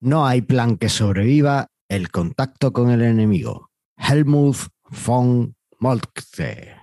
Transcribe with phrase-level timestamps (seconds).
[0.00, 3.70] No hay plan que sobreviva el contacto con el enemigo.
[3.96, 4.56] Helmut
[5.06, 6.76] von Moltke.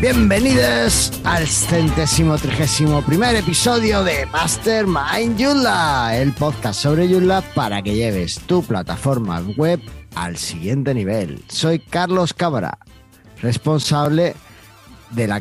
[0.00, 7.96] Bienvenidos al centésimo trigésimo primer episodio de Mastermind Joomla, el podcast sobre Joomla para que
[7.96, 9.80] lleves tu plataforma web
[10.24, 11.42] al siguiente nivel.
[11.48, 12.78] Soy Carlos Cámara,
[13.40, 14.34] responsable
[15.10, 15.40] de la,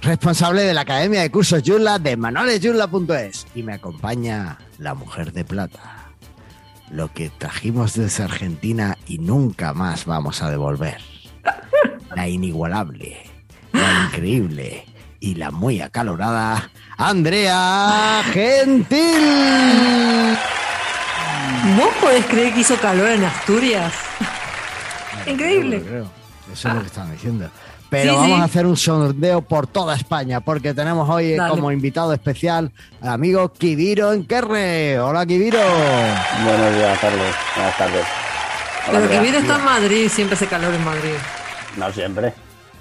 [0.00, 5.44] responsable de la Academia de Cursos Joomla de manualesjoomla.es y me acompaña la mujer de
[5.44, 6.12] plata,
[6.90, 11.00] lo que trajimos desde Argentina y nunca más vamos a devolver.
[12.14, 13.28] La inigualable
[13.72, 14.84] la increíble
[15.20, 18.98] y la muy acalorada Andrea Gentil.
[21.76, 23.92] ¿Vos podés creer que hizo calor en Asturias?
[25.26, 25.82] Increíble.
[26.52, 27.50] Eso es lo que estaban diciendo.
[27.90, 32.70] Pero vamos a hacer un sondeo por toda España porque tenemos hoy como invitado especial
[33.00, 35.00] al amigo Kiviro Enquerre.
[35.00, 35.58] Hola Kiviro.
[36.44, 37.26] Buenos días, Carlos.
[37.56, 38.04] Buenas tardes.
[38.90, 41.14] Pero Kiviro está en Madrid, siempre hace calor en Madrid.
[41.76, 42.34] No siempre.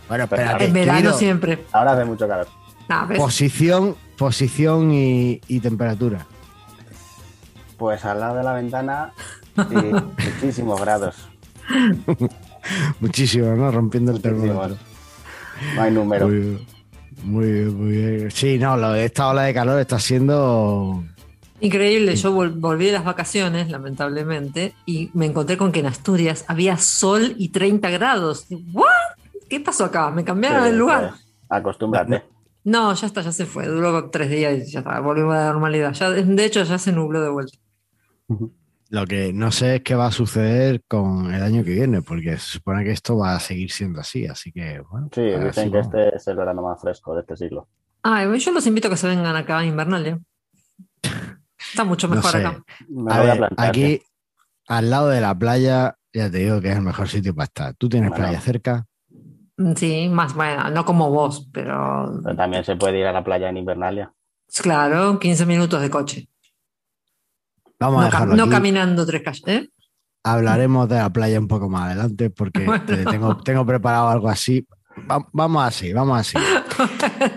[0.08, 0.66] Bueno, espérate.
[0.66, 1.66] En verano siempre.
[1.72, 2.48] Ahora hace mucho calor.
[3.16, 6.26] posición, posición y, temperatura.
[7.78, 9.14] Pues al lado de la ventana,
[9.56, 11.16] muchísimos grados.
[13.00, 13.72] Muchísimo, ¿no?
[13.72, 14.78] Rompiendo el termómetro.
[15.76, 16.28] No hay número.
[17.24, 18.32] Muy, bien, muy bien.
[18.32, 21.04] Sí, no, esta ola de calor está siendo
[21.60, 26.78] Increíble, yo volví de las vacaciones, lamentablemente, y me encontré con que en Asturias había
[26.78, 28.46] sol y 30 grados.
[28.74, 28.86] ¿What?
[29.50, 30.12] ¿qué pasó acá?
[30.12, 31.10] Me cambiaron el lugar.
[31.10, 32.24] Pues, acostúmbrate.
[32.64, 33.66] No, ya está, ya se fue.
[33.66, 35.94] Duró tres días y ya está, volvimos a la normalidad.
[35.94, 37.58] Ya, de hecho, ya se nubló de vuelta.
[38.90, 42.38] Lo que no sé es qué va a suceder con el año que viene, porque
[42.38, 45.10] se supone que esto va a seguir siendo así, así que bueno.
[45.14, 47.68] Sí, dicen que este es el verano más fresco de este siglo.
[48.04, 50.20] Ah, yo los invito a que se vengan acá en Invernalia.
[51.58, 52.64] Está mucho mejor acá.
[53.58, 54.02] aquí,
[54.68, 57.74] al lado de la playa, ya te digo que es el mejor sitio para estar.
[57.76, 58.86] ¿Tú tienes playa cerca?
[59.58, 62.22] Mm, sí, más bueno, no como vos, pero...
[62.38, 64.14] también se puede ir a la playa en Invernalia.
[64.62, 66.30] Claro, 15 minutos de coche.
[67.80, 69.44] Vamos no, a dejarlo No caminando tres calles.
[69.48, 69.70] ¿eh?
[70.24, 72.66] Hablaremos de la playa un poco más adelante porque
[73.10, 74.68] tengo, tengo preparado algo así.
[75.34, 76.38] vamos así, vamos así.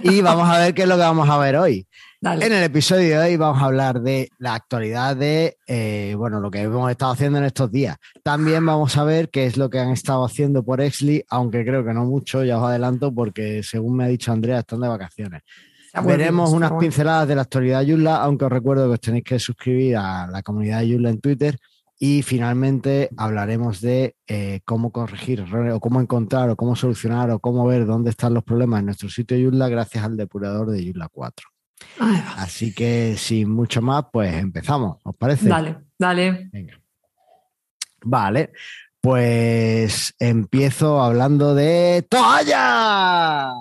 [0.02, 1.86] y vamos a ver qué es lo que vamos a ver hoy.
[2.22, 6.50] En el episodio de hoy vamos a hablar de la actualidad de, eh, bueno, lo
[6.50, 7.96] que hemos estado haciendo en estos días.
[8.22, 11.82] También vamos a ver qué es lo que han estado haciendo por Exley, aunque creo
[11.82, 15.42] que no mucho, ya os adelanto, porque según me ha dicho Andrea, están de vacaciones.
[16.04, 19.38] Veremos unas pinceladas de la actualidad de Yula, aunque os recuerdo que os tenéis que
[19.38, 21.58] suscribir a la comunidad de Yula en Twitter.
[21.98, 27.66] Y finalmente hablaremos de eh, cómo corregir o cómo encontrar o cómo solucionar o cómo
[27.66, 31.46] ver dónde están los problemas en nuestro sitio Yula gracias al depurador de Yula 4.
[32.36, 35.48] Así que sin mucho más, pues empezamos, ¿os parece?
[35.48, 36.50] Dale, dale.
[38.02, 38.52] Vale,
[39.00, 43.52] pues empiezo hablando de toallas.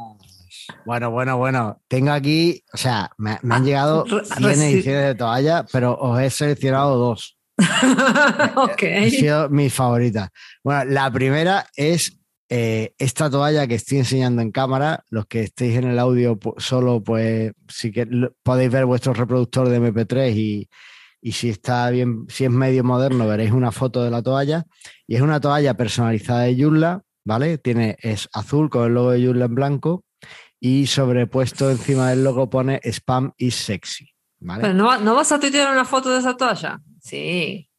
[0.85, 1.81] Bueno, bueno, bueno.
[1.88, 6.30] Tengo aquí, o sea, me, han ah, llegado 100 ediciones de toallas, pero os he
[6.30, 7.38] seleccionado dos.
[8.56, 8.84] ok.
[8.84, 10.30] Han sido mis favoritas.
[10.63, 12.19] Bueno, la primera es
[12.50, 17.03] eh, esta toalla que estoy enseñando en cámara, los que estéis en el audio solo,
[17.03, 18.07] pues sí que
[18.44, 20.36] podéis ver vuestro reproductor de MP3
[21.22, 24.66] y, si está bien, si es medio moderno, veréis una foto de la toalla.
[25.06, 27.57] Y es una toalla personalizada de Joomla, ¿vale?
[27.57, 30.06] Tiene, es azul con el logo de Joomla en blanco
[30.59, 34.14] y sobrepuesto encima del logo pone Spam is sexy.
[34.40, 34.74] ¿vale?
[34.74, 36.81] no, ¿no vas a tuitear una foto de esa toalla?
[37.02, 37.70] Sí.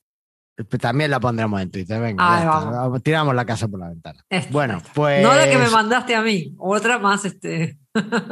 [0.81, 2.01] También la pondremos en Twitter.
[2.01, 4.25] Venga, tiramos la casa por la ventana.
[4.51, 5.23] bueno, pues.
[5.23, 7.79] No la que me mandaste a mí, otra más este.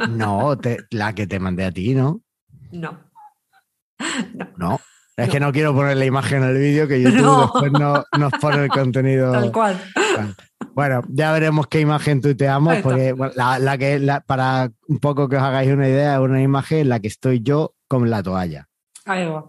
[0.09, 0.57] no,
[0.91, 2.21] la que te mandé a ti, ¿no?
[2.71, 2.99] No.
[4.57, 4.79] No.
[5.23, 8.31] Es que no quiero poner la imagen en el vídeo que YouTube después no, nos
[8.39, 9.31] pone el contenido.
[9.31, 9.79] Tal cual.
[10.73, 15.71] Bueno, ya veremos qué imagen tuiteamos, porque la, que para un poco que os hagáis
[15.71, 18.67] una idea, es una imagen en la que estoy yo con la toalla.
[19.05, 19.45] Ahí va.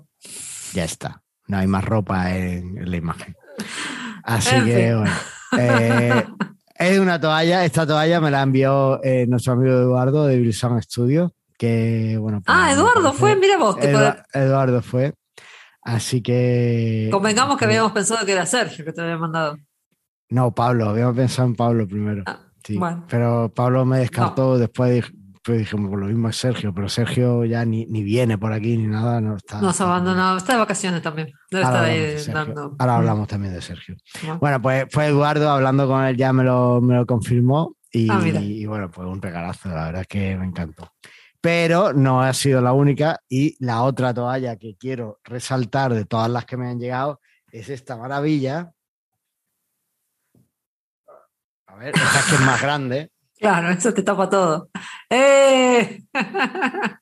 [0.73, 3.37] Ya está no hay más ropa en, la imagen.
[4.23, 5.13] Así que, bueno.
[5.59, 6.25] Eh,
[6.77, 11.33] es una toalla, esta toalla me la envió eh, nuestro amigo Eduardo de Brisson Studio,
[11.59, 12.41] que, bueno.
[12.45, 13.77] Pues, ah, Eduardo fue, mira vos.
[14.33, 15.13] Eduardo fue.
[15.83, 17.09] Así que.
[17.11, 19.57] Convengamos que habíamos pensado que era Sergio que te había mandado.
[20.29, 22.23] No, Pablo, habíamos pensado en Pablo primero.
[22.27, 22.79] Ah, sí,
[23.09, 25.13] Pero Pablo me descartó, después
[25.43, 28.87] pues dijimos, pues lo mismo es Sergio, pero Sergio ya ni, viene por aquí ni
[28.87, 29.61] nada, no está.
[29.61, 31.33] Nos ha abandonado, está de vacaciones también.
[31.51, 32.77] Debe ahora estar ahí dando.
[32.79, 33.97] Ahora hablamos también de Sergio.
[34.39, 37.75] Bueno, pues fue Eduardo hablando con él, ya me lo, me lo confirmó.
[37.91, 40.93] Y, ah, y, bueno, pues un regalazo, la verdad es que me encantó.
[41.41, 46.31] Pero no ha sido la única y la otra toalla que quiero resaltar de todas
[46.31, 47.21] las que me han llegado
[47.51, 48.73] es esta maravilla.
[51.67, 53.11] A ver, esta que es más grande.
[53.41, 54.69] Claro, eso te tapa todo.
[55.09, 56.03] ¡Eh!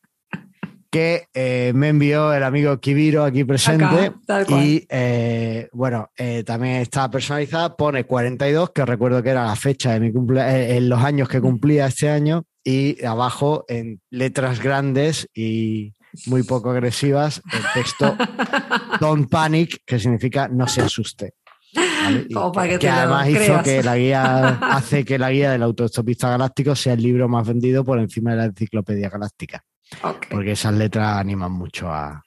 [0.90, 4.12] que eh, me envió el amigo Kibiro aquí presente.
[4.48, 9.92] y eh, bueno, eh, también está personalizada, pone 42, que recuerdo que era la fecha
[9.92, 15.26] de mi cumpleaños, en los años que cumplía este año, y abajo en letras grandes
[15.34, 15.94] y
[16.26, 18.14] muy poco agresivas el texto
[19.00, 21.32] Don't Panic, que significa no se asuste.
[22.78, 27.02] que, además hizo que la guía hace que la guía del autoestopista galáctico sea el
[27.02, 29.64] libro más vendido por encima de la enciclopedia galáctica.
[30.28, 32.22] Porque esas letras animan mucho a,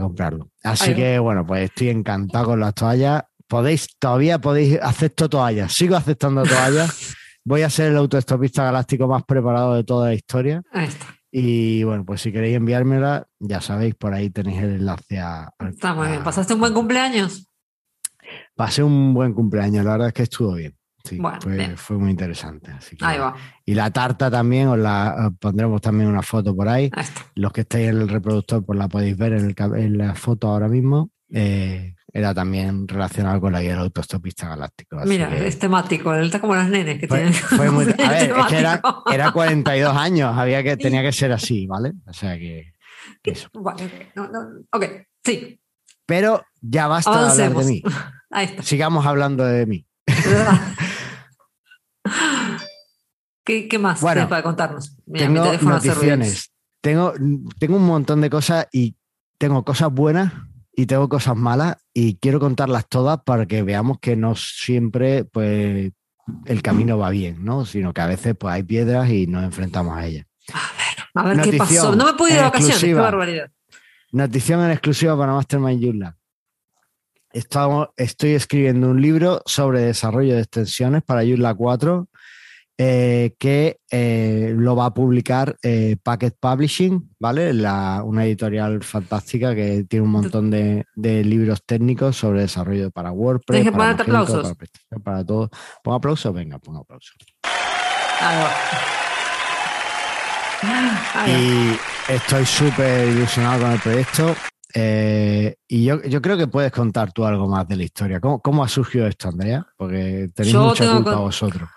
[0.00, 0.48] comprarlo.
[0.62, 3.24] Así que bueno, pues estoy encantado con las toallas.
[3.46, 7.14] Podéis, todavía podéis, acepto toallas, sigo aceptando toallas.
[7.44, 10.62] Voy a ser el autoestopista galáctico más preparado de toda la historia.
[10.72, 11.06] Ahí está.
[11.30, 15.50] Y bueno, pues si queréis enviármela, ya sabéis, por ahí tenéis el enlace a.
[15.68, 16.22] Está muy bien.
[16.22, 17.50] ¿Pasaste un buen cumpleaños?
[18.54, 20.76] Pasé un buen cumpleaños, la verdad es que estuvo bien.
[21.04, 21.20] Sí,
[21.76, 22.72] fue, muy interesante.
[23.00, 23.34] ahí va.
[23.66, 26.90] Y la tarta también, os la pondremos también una foto por ahí.
[27.34, 30.48] Los que estéis en el reproductor, pues la podéis ver en, el, en la foto
[30.48, 31.10] ahora mismo.
[31.30, 34.98] Eh, era también relacionado con la guía del autostopista galáctico.
[35.04, 37.32] Mira, es temático, está como los nenes que tienen.
[37.34, 38.80] Fue muy, a ver, es que era,
[39.12, 41.92] era, 42 años, había que, tenía que ser así, ¿vale?
[42.06, 42.72] O sea que.
[43.24, 43.48] Eso.
[43.54, 44.38] Vale, no, no,
[44.70, 44.84] ok,
[45.24, 45.60] sí.
[46.06, 47.82] Pero ya basta de hablar de mí.
[48.30, 48.62] Ahí está.
[48.62, 49.84] Sigamos hablando de mí.
[53.44, 54.96] ¿Qué, ¿Qué, más tienes para contarnos?
[55.06, 56.52] Mira, tengo noticiones.
[56.80, 57.12] Tengo,
[57.58, 58.96] tengo un montón de cosas y
[59.36, 60.32] tengo cosas buenas
[60.72, 65.92] y tengo cosas malas y quiero contarlas todas para que veamos que no siempre pues
[66.44, 67.64] el camino va bien, ¿no?
[67.64, 70.26] Sino que a veces pues hay piedras y nos enfrentamos a ellas.
[70.52, 71.94] A ver, a ver qué pasó.
[71.94, 73.50] No me puedo ir de vacaciones, qué barbaridad.
[74.10, 76.16] Notición en exclusiva para Mastermind Yula.
[77.32, 82.08] estoy escribiendo un libro sobre desarrollo de extensiones para Yula 4
[82.76, 87.52] eh, que eh, lo va a publicar eh, Packet Publishing, ¿vale?
[87.52, 93.70] una editorial fantástica que tiene un montón de, libros técnicos sobre desarrollo para WordPress.
[93.70, 94.56] para, aplausos.
[95.04, 95.50] Para, todo.
[95.84, 97.14] Pon aplausos, venga, pon aplausos.
[101.28, 104.34] Y estoy súper ilusionado con el proyecto.
[105.68, 108.18] y yo, yo, creo que puedes contar tú algo más de la historia.
[108.18, 109.64] ¿Cómo, cómo ha surgido esto, Andrea?
[109.76, 111.68] Porque tenéis mucha culpa vosotros.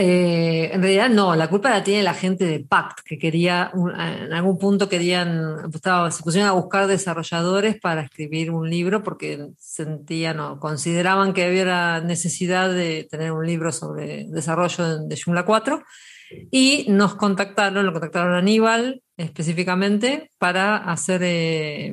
[0.00, 4.32] Eh, en realidad no, la culpa la tiene la gente de Pact, que quería, en
[4.32, 10.60] algún punto querían, se pusieron a buscar desarrolladores para escribir un libro porque sentían o
[10.60, 15.82] consideraban que había necesidad de tener un libro sobre desarrollo de Joomla 4
[16.52, 21.22] y nos contactaron, lo contactaron a Aníbal específicamente para hacer...
[21.24, 21.92] Eh,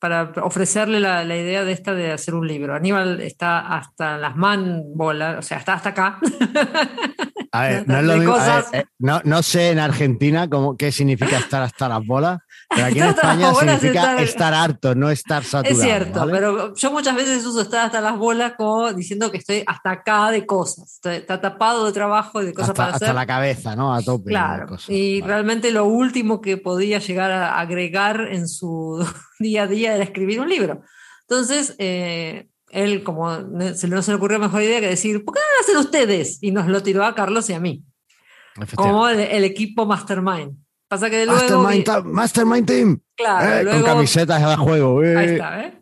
[0.00, 2.74] para ofrecerle la, idea de esta de hacer un libro.
[2.74, 6.18] Aníbal está hasta las man bolas, o sea, está hasta acá.
[7.52, 8.36] A ver, no, es lo mismo,
[8.72, 12.40] eh, no, sé en Argentina cómo, qué significa estar hasta las bolas,
[12.74, 14.54] pero aquí en España significa estar...
[14.54, 15.76] harto, no estar saturado.
[15.76, 19.62] Es cierto, pero yo muchas veces uso estar hasta las bolas como diciendo que estoy
[19.66, 21.00] hasta acá de cosas.
[21.04, 23.08] está tapado de trabajo y de cosas para hacer.
[23.08, 23.94] Hasta la cabeza, ¿no?
[23.94, 24.30] A tope.
[24.30, 24.76] Claro.
[24.88, 29.04] y realmente lo último que podía llegar a agregar en su
[29.38, 30.82] día a día era escribir un libro.
[31.22, 33.36] Entonces, eh, él, como
[33.74, 36.38] se, no se le ocurrió mejor idea que decir, ¿por qué no lo hacen ustedes?
[36.40, 37.84] Y nos lo tiró a Carlos y a mí.
[38.74, 40.56] Como el, equipo Mastermind.
[40.90, 41.62] Pasa que luego.
[42.04, 43.00] Mastermind, Team.
[43.16, 45.04] Claro, eh, con camisetas de juego.
[45.04, 45.16] Eh.
[45.16, 45.80] Ahí está, ¿eh?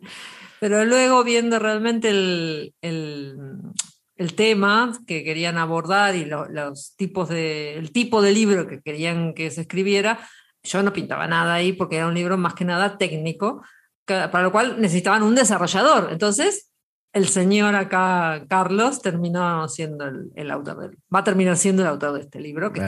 [0.59, 7.73] Pero luego, viendo realmente el, el, tema que querían abordar y los tipos de.
[7.73, 10.19] el tipo de libro que querían que se escribiera,
[10.61, 13.63] yo no pintaba nada ahí porque era un libro más que nada técnico,
[14.05, 16.09] para lo cual necesitaban un desarrollador.
[16.11, 16.68] Entonces,
[17.13, 22.21] el señor acá, Carlos, terminó siendo el, autor va a terminar siendo el autor de
[22.21, 22.71] este libro.
[22.71, 22.81] Que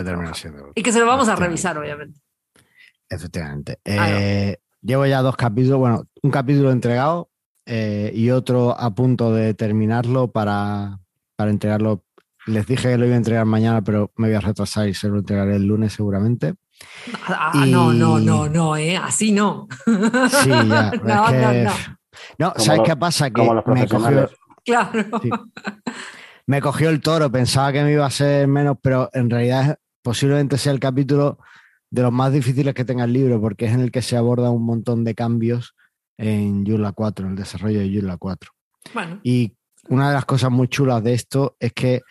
[0.76, 2.20] y que se lo vamos a revisar, obviamente.
[3.10, 3.80] Efectivamente.
[3.84, 7.30] Eh, llevo ya dos capítulos, bueno, un capítulo entregado
[7.66, 11.00] eh, y otro a punto de terminarlo para,
[11.36, 12.06] para entregarlo.
[12.48, 15.10] Les dije que lo iba a entregar mañana, pero me voy a retrasar y se
[15.10, 16.56] lo entregaré el lunes seguramente.
[17.28, 18.98] Ah, ah no, no, no, no, ¿eh?
[18.98, 19.68] así no.
[19.86, 20.92] Sí, ya.
[21.04, 21.72] no, no, no.
[22.38, 23.30] No, ¿sabes qué pasa?
[23.30, 24.30] Que me cogió,
[24.66, 24.92] claro.
[26.46, 30.58] me cogió el toro, pensaba que me iba a ser menos, pero en realidad posiblemente
[30.58, 31.38] sea el capítulo
[31.90, 34.50] de los más difíciles que tenga el libro, porque es en el que se aborda
[34.50, 35.76] un montón de cambios
[36.18, 38.52] en Yula 4, en el desarrollo de Yula 4.
[39.24, 39.54] Y
[39.90, 42.02] una de las cosas muy chulas de esto es que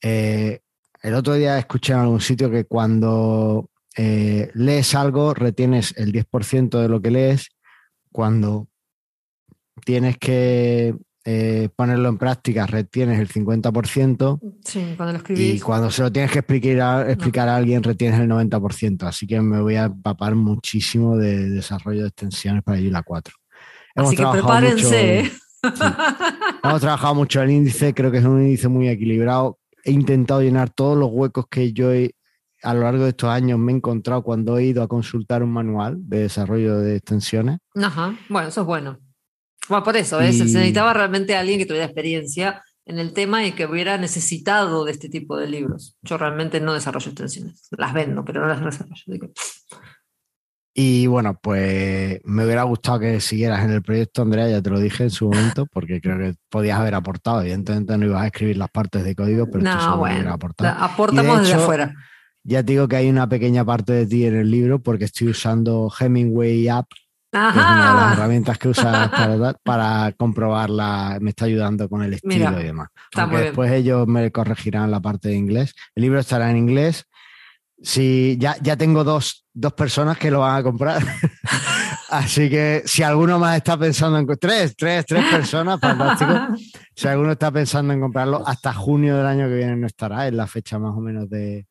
[0.00, 0.60] eh,
[1.02, 6.80] el otro día escuché en algún sitio que cuando eh, lees algo retienes el 10%
[6.80, 7.50] de lo que lees,
[8.10, 8.68] cuando
[9.84, 14.40] tienes que eh, ponerlo en práctica retienes el 50%.
[14.64, 15.54] Sí, cuando lo escribís.
[15.54, 19.04] Y cuando se lo tienes que explicar a, explicar a alguien retienes el 90%.
[19.04, 23.34] Así que me voy a empapar muchísimo de desarrollo de extensiones para la 4.
[23.94, 25.30] Así que prepárense.
[26.64, 29.58] Hemos trabajado mucho el índice, creo que es un índice muy equilibrado.
[29.84, 31.90] He intentado llenar todos los huecos que yo
[32.62, 35.52] a lo largo de estos años me he encontrado cuando he ido a consultar un
[35.52, 37.58] manual de desarrollo de extensiones.
[37.74, 38.98] Ajá, bueno, eso es bueno.
[39.68, 40.32] Bueno, por eso, ¿eh?
[40.32, 44.92] se necesitaba realmente alguien que tuviera experiencia en el tema y que hubiera necesitado de
[44.92, 45.96] este tipo de libros.
[46.02, 49.32] Yo realmente no desarrollo extensiones, las vendo, pero no las desarrollo.
[50.74, 54.80] Y bueno, pues me hubiera gustado que siguieras en el proyecto, Andrea, ya te lo
[54.80, 57.42] dije en su momento, porque creo que podías haber aportado.
[57.42, 60.82] Evidentemente no ibas a escribir las partes de código, pero no, bueno, aportado.
[60.82, 61.94] aportamos desde afuera.
[62.42, 65.28] Ya te digo que hay una pequeña parte de ti en el libro, porque estoy
[65.28, 66.86] usando Hemingway App
[67.32, 67.60] Ajá.
[67.60, 72.14] es una de las herramientas que usas para, para, comprobarla, me está ayudando con el
[72.14, 72.88] estilo y demás.
[73.14, 75.74] Aunque después ellos me corregirán la parte de inglés.
[75.94, 77.06] El libro estará en inglés.
[77.82, 81.02] Si ya, ya tengo dos, dos personas que lo van a comprar.
[82.10, 86.32] Así que si alguno más está pensando en tres, tres, tres personas, fantástico.
[86.94, 90.34] Si alguno está pensando en comprarlo, hasta junio del año que viene no estará, es
[90.34, 91.66] la fecha más o menos de,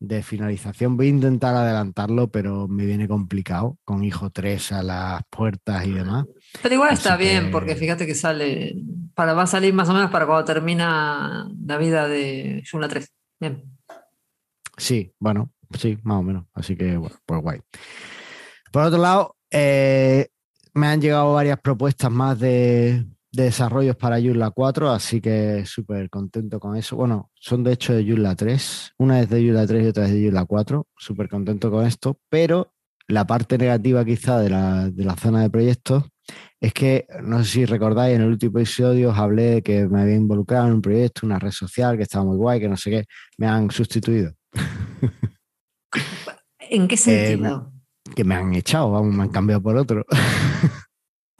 [0.00, 0.96] de finalización.
[0.96, 5.92] Voy a intentar adelantarlo, pero me viene complicado con hijo 3 a las puertas y
[5.92, 6.26] demás.
[6.62, 8.76] Pero igual está bien, porque fíjate que sale,
[9.14, 13.12] para, va a salir más o menos para cuando termina la vida de Yuna 3.
[13.38, 13.62] Bien.
[14.76, 16.46] Sí, bueno, sí, más o menos.
[16.54, 17.60] Así que, bueno, pues guay.
[18.72, 20.28] Por otro lado, eh,
[20.72, 26.10] me han llegado varias propuestas más de, de desarrollos para Joomla 4, así que súper
[26.10, 26.96] contento con eso.
[26.96, 30.12] Bueno, son de hecho de Joomla 3, una es de Joomla 3 y otra es
[30.12, 32.72] de Joomla 4, súper contento con esto, pero
[33.06, 36.04] la parte negativa quizá de la, de la zona de proyectos
[36.60, 40.02] es que, no sé si recordáis, en el último episodio os hablé de que me
[40.02, 42.90] había involucrado en un proyecto, una red social que estaba muy guay, que no sé
[42.90, 43.04] qué,
[43.38, 44.32] me han sustituido.
[46.58, 47.72] ¿En qué sentido?
[47.74, 50.04] Eh, que me han echado, vamos, me han cambiado por otro.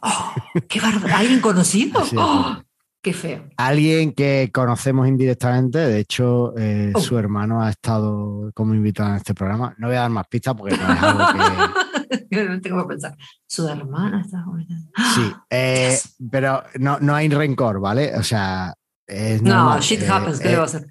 [0.01, 0.33] Oh,
[0.67, 1.15] ¡Qué bárbaro!
[1.15, 2.01] ¿Alguien conocido?
[2.17, 2.57] ¡Oh!
[3.01, 3.45] ¡Qué feo!
[3.57, 6.99] Alguien que conocemos indirectamente, de hecho, eh, oh.
[6.99, 9.73] su hermano ha estado como invitado en este programa.
[9.77, 11.25] No voy a dar más pistas porque no es algo
[12.29, 12.45] que.
[12.49, 13.17] no tengo que pensar.
[13.47, 14.45] Su hermana está
[15.15, 18.15] Sí, eh, pero no, no hay rencor, ¿vale?
[18.15, 18.73] O sea.
[19.07, 20.87] Es no, shit happens, ¿qué va a hacer?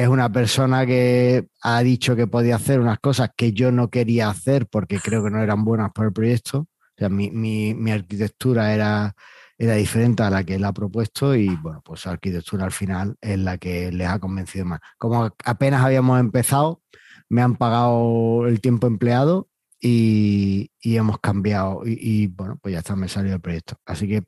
[0.00, 4.30] es una persona que ha dicho que podía hacer unas cosas que yo no quería
[4.30, 6.66] hacer porque creo que no eran buenas para el proyecto
[7.00, 9.14] sea, mi, mi, arquitectura era,
[9.58, 13.16] era diferente a la que él ha propuesto y bueno, pues la arquitectura al final
[13.20, 14.80] es la que les ha convencido más.
[14.98, 16.82] Como apenas habíamos empezado,
[17.28, 19.48] me han pagado el tiempo empleado
[19.80, 23.76] y, hemos cambiado y, bueno, pues ya está, me salió el proyecto.
[23.86, 24.24] Así que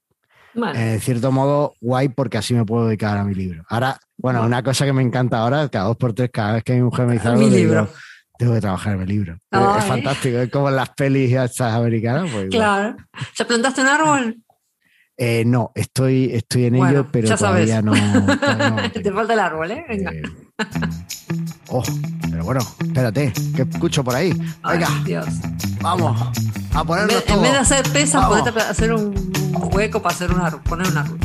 [0.54, 3.64] en cierto modo guay porque así me puedo dedicar a mi libro.
[3.68, 6.74] Ahora, bueno, una cosa que me encanta ahora, cada dos por tres, cada vez que
[6.74, 7.88] mi mujer me dice algo, mi libro
[8.38, 9.36] tengo que trabajar en el libro.
[9.50, 12.30] Es fantástico, es como en las pelis estas americanas.
[12.32, 12.96] Pues claro.
[13.36, 14.36] ¿Ya plantaste un árbol?
[15.16, 17.92] Eh, no, estoy, estoy en ello, pero todavía no.
[18.92, 19.84] Te falta el árbol, ¿eh?
[19.88, 20.10] Venga.
[20.10, 20.22] Eh,
[21.68, 21.82] oh,
[22.30, 24.32] pero bueno, espérate, que escucho por ahí.
[24.68, 25.26] Venga, Dios.
[25.80, 26.20] vamos
[26.74, 29.32] a ponernos en, en vez de hacer pesas, podés hacer un
[29.72, 31.18] hueco para hacer un árbol, poner un árbol.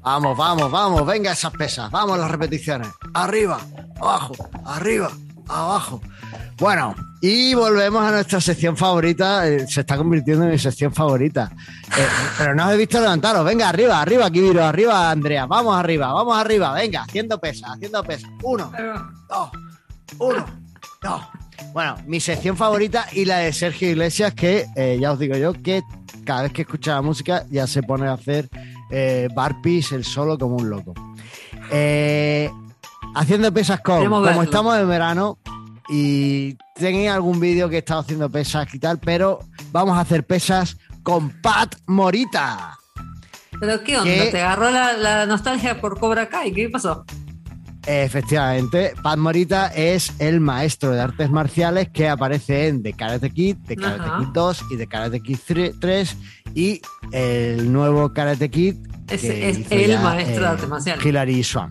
[0.00, 2.88] Vamos, vamos, vamos, venga esas pesas, vamos las repeticiones.
[3.12, 3.58] Arriba,
[4.00, 4.34] abajo,
[4.64, 5.10] arriba,
[5.48, 6.00] abajo.
[6.58, 9.48] Bueno, y volvemos a nuestra sección favorita.
[9.48, 11.50] Eh, se está convirtiendo en mi sección favorita.
[11.98, 12.06] Eh,
[12.38, 13.44] pero no os he visto levantaros.
[13.44, 15.46] Venga, arriba, arriba, Kibiro, arriba, Andrea.
[15.46, 16.72] Vamos arriba, vamos arriba.
[16.72, 18.30] Venga, haciendo pesas, haciendo pesas.
[18.42, 18.70] Uno,
[19.28, 19.50] dos,
[20.18, 20.46] uno,
[21.02, 21.22] dos.
[21.72, 25.52] Bueno, mi sección favorita y la de Sergio Iglesias, que eh, ya os digo yo
[25.52, 25.82] que
[26.24, 28.48] cada vez que escucha la música ya se pone a hacer
[28.90, 30.94] eh, barpees el solo como un loco.
[33.14, 35.38] haciendo pesas con, como estamos en verano,
[35.88, 39.40] y tenéis algún vídeo que he estado haciendo pesas y tal, pero
[39.72, 42.78] vamos a hacer pesas con Pat Morita.
[43.60, 44.30] ¿Pero qué onda?
[44.30, 46.52] ¿Te agarró la, nostalgia por Cobra Kai?
[46.52, 47.04] ¿Qué pasó?
[47.86, 53.58] Efectivamente, Pat Morita es el maestro de artes marciales que aparece en The Karate Kid,
[53.66, 55.38] The Karate Kid 2 y The Karate Kid
[55.78, 56.16] 3
[56.54, 56.80] y
[57.12, 58.74] el nuevo Karate Kid.
[59.08, 61.06] Es, el maestro de artes marciales.
[61.06, 61.70] Hilary Swan.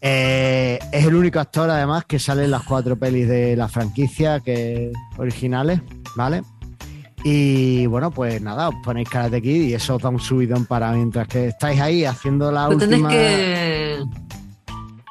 [0.00, 4.40] Eh, es el único actor, además, que sale en las cuatro pelis de la franquicia
[4.40, 5.80] que originales,
[6.16, 6.42] ¿vale?
[7.24, 10.92] Y bueno, pues nada, os ponéis Karate Kid y eso os da un subidón para
[10.92, 13.08] mientras que estáis ahí haciendo la Lo última.
[13.08, 13.98] que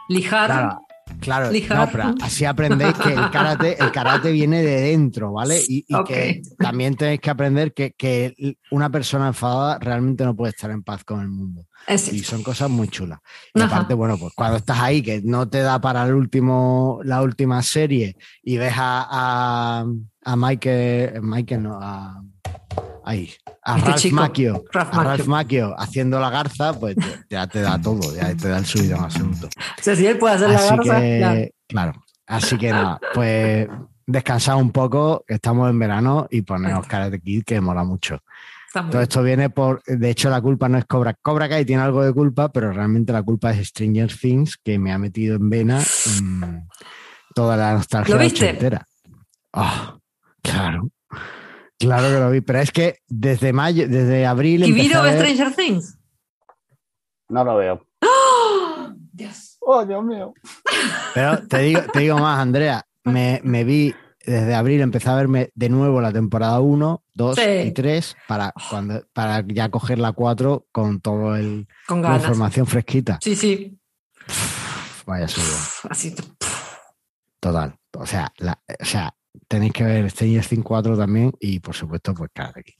[0.09, 0.77] lijar.
[1.19, 5.59] Claro, no, pero así aprendéis que el karate, el karate viene de dentro, ¿vale?
[5.67, 10.69] Y, que también tenéis que aprender que, que una persona enfadada realmente no puede estar
[10.69, 11.65] en paz con el mundo.
[11.87, 13.19] Es Y son cosas muy chulas.
[13.55, 13.75] Y Ajá.
[13.77, 17.61] aparte, bueno, pues cuando estás ahí, que no te da para el último, la última
[17.63, 19.85] serie y ves a, a,
[20.25, 22.21] a Michael, Michael no, a,
[23.05, 23.31] ahí,
[23.63, 25.75] a Este Ralph chico, Macchio, Ralph a Ralph Macchio.
[25.79, 26.97] Haciendo la garza, pues
[27.29, 29.47] ya- te da todo, ya te da el subidón absoluto.
[29.47, 31.91] O sea, si él puede hacer la Así garza, que, claro.
[31.93, 33.67] claro, así que nada, pues
[34.05, 38.19] descansad un poco, que estamos en verano y poneos Karate Kid, que mola mucho.
[38.73, 42.03] Todo esto viene por, de hecho la culpa no es Cobra, Cobra Kai tiene algo
[42.03, 45.81] de culpa, pero realmente la culpa es Stranger Things, que me ha metido en vena
[46.21, 46.43] mm,
[47.33, 48.45] toda la nostalgia ¿Lo viste?
[48.45, 48.85] ochentera.
[49.53, 49.97] Ah,
[50.43, 50.89] claro,
[51.79, 55.55] claro que lo vi, pero es que desde mayo, desde abril ¿Y vino ver- Stranger
[55.55, 55.97] Things?
[57.29, 57.85] No lo veo.
[58.01, 58.93] ¡Oh!
[59.11, 59.57] Dios.
[59.61, 60.33] Oh, Dios mío.
[61.13, 63.93] Pero te digo, te digo más, Andrea, me, me vi
[64.27, 67.41] desde abril, empecé a verme de nuevo la temporada 1, 2 Sí.
[67.65, 71.39] y 3 para, cuando, para ya coger la 4 con toda
[71.87, 72.21] Con la ganas.
[72.23, 73.17] información fresquita.
[73.21, 73.79] Sí, sí.
[75.05, 75.47] Vaya suyo.
[75.89, 76.13] Así.
[77.39, 77.75] Total.
[77.97, 79.15] O sea, la- o sea,
[79.47, 82.73] tenéis que ver Stranger Things 4 también y por supuesto, pues Karate Kid.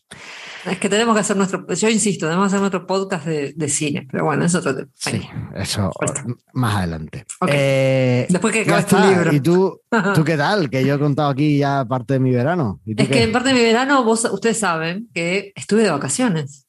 [0.65, 1.65] Es que tenemos que hacer nuestro.
[1.73, 4.07] Yo insisto, tenemos que hacer nuestro podcast de, de cine.
[4.11, 4.89] Pero bueno, es otro tema.
[4.95, 5.21] Sí,
[5.55, 6.25] eso Fuerza.
[6.53, 7.25] más adelante.
[7.39, 7.49] Ok.
[7.51, 9.33] Eh, Después que acabes tu libro.
[9.33, 9.81] ¿Y tú,
[10.15, 10.69] tú qué tal?
[10.69, 12.81] Que yo he contado aquí ya parte de mi verano.
[12.85, 13.13] ¿Y tú Es qué?
[13.15, 16.67] que en parte de mi verano, vos, ustedes saben que estuve de vacaciones.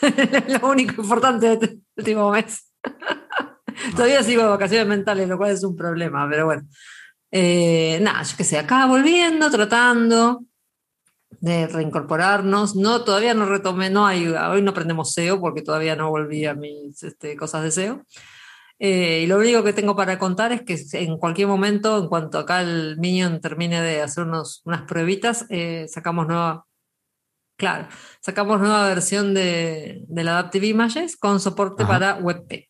[0.00, 2.68] Es lo único importante de este último mes.
[3.96, 6.62] Todavía sigo de vacaciones mentales, lo cual es un problema, pero bueno.
[7.32, 10.44] Eh, nada, yo qué sé, acá volviendo, tratando
[11.40, 12.76] de reincorporarnos.
[12.76, 16.54] No, todavía no retomé, no hay, hoy no aprendemos SEO porque todavía no volví a
[16.54, 18.02] mis este, cosas de SEO.
[18.78, 22.38] Eh, y lo único que tengo para contar es que en cualquier momento, en cuanto
[22.38, 26.66] acá el Minion termine de hacer unos, unas pruebitas, eh, sacamos nueva,
[27.56, 27.88] claro,
[28.20, 31.92] sacamos nueva versión de, del Adaptive Images con soporte Ajá.
[31.92, 32.68] para WebP.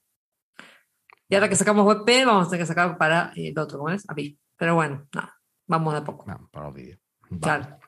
[1.28, 4.08] Y ahora que sacamos WebP, vamos a tener que sacar para el otro, ¿cómo es?
[4.08, 4.38] API.
[4.62, 5.34] Pero bueno, nada,
[5.66, 6.24] vamos de a poco.
[6.30, 7.00] No, para los vídeos.
[7.30, 7.40] Vale.
[7.64, 7.78] Claro.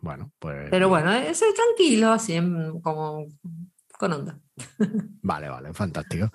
[0.00, 0.68] Bueno, pues.
[0.68, 2.36] Pero bueno, es eh, tranquilo, así,
[2.82, 3.24] como
[3.96, 4.36] con onda.
[5.22, 6.28] Vale, vale, fantástico.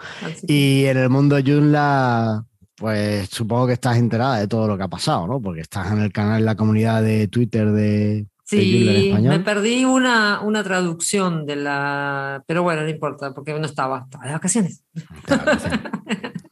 [0.47, 4.87] Y en el mundo Joomla, pues supongo que estás enterada de todo lo que ha
[4.87, 5.41] pasado, ¿no?
[5.41, 9.09] Porque estás en el canal, en la comunidad de Twitter de, de Joomla en Sí,
[9.09, 9.37] español.
[9.37, 12.41] me perdí una, una traducción de la.
[12.47, 14.81] Pero bueno, no importa, porque no estaba, estaba de vacaciones.
[15.25, 15.69] Claro, sí.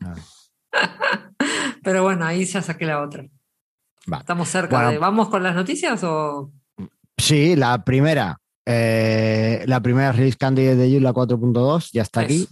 [0.06, 1.32] Ah,
[1.84, 3.26] Pero bueno, ahí ya saqué la otra.
[4.12, 4.17] Va.
[4.20, 4.91] Estamos cerca Bueno.
[4.91, 4.98] de.
[5.00, 6.52] ¿Vamos con las noticias o.?
[7.17, 8.38] Sí, la primera.
[8.65, 12.48] eh, la primera release candidate de Joomla 4.2 ya está aquí.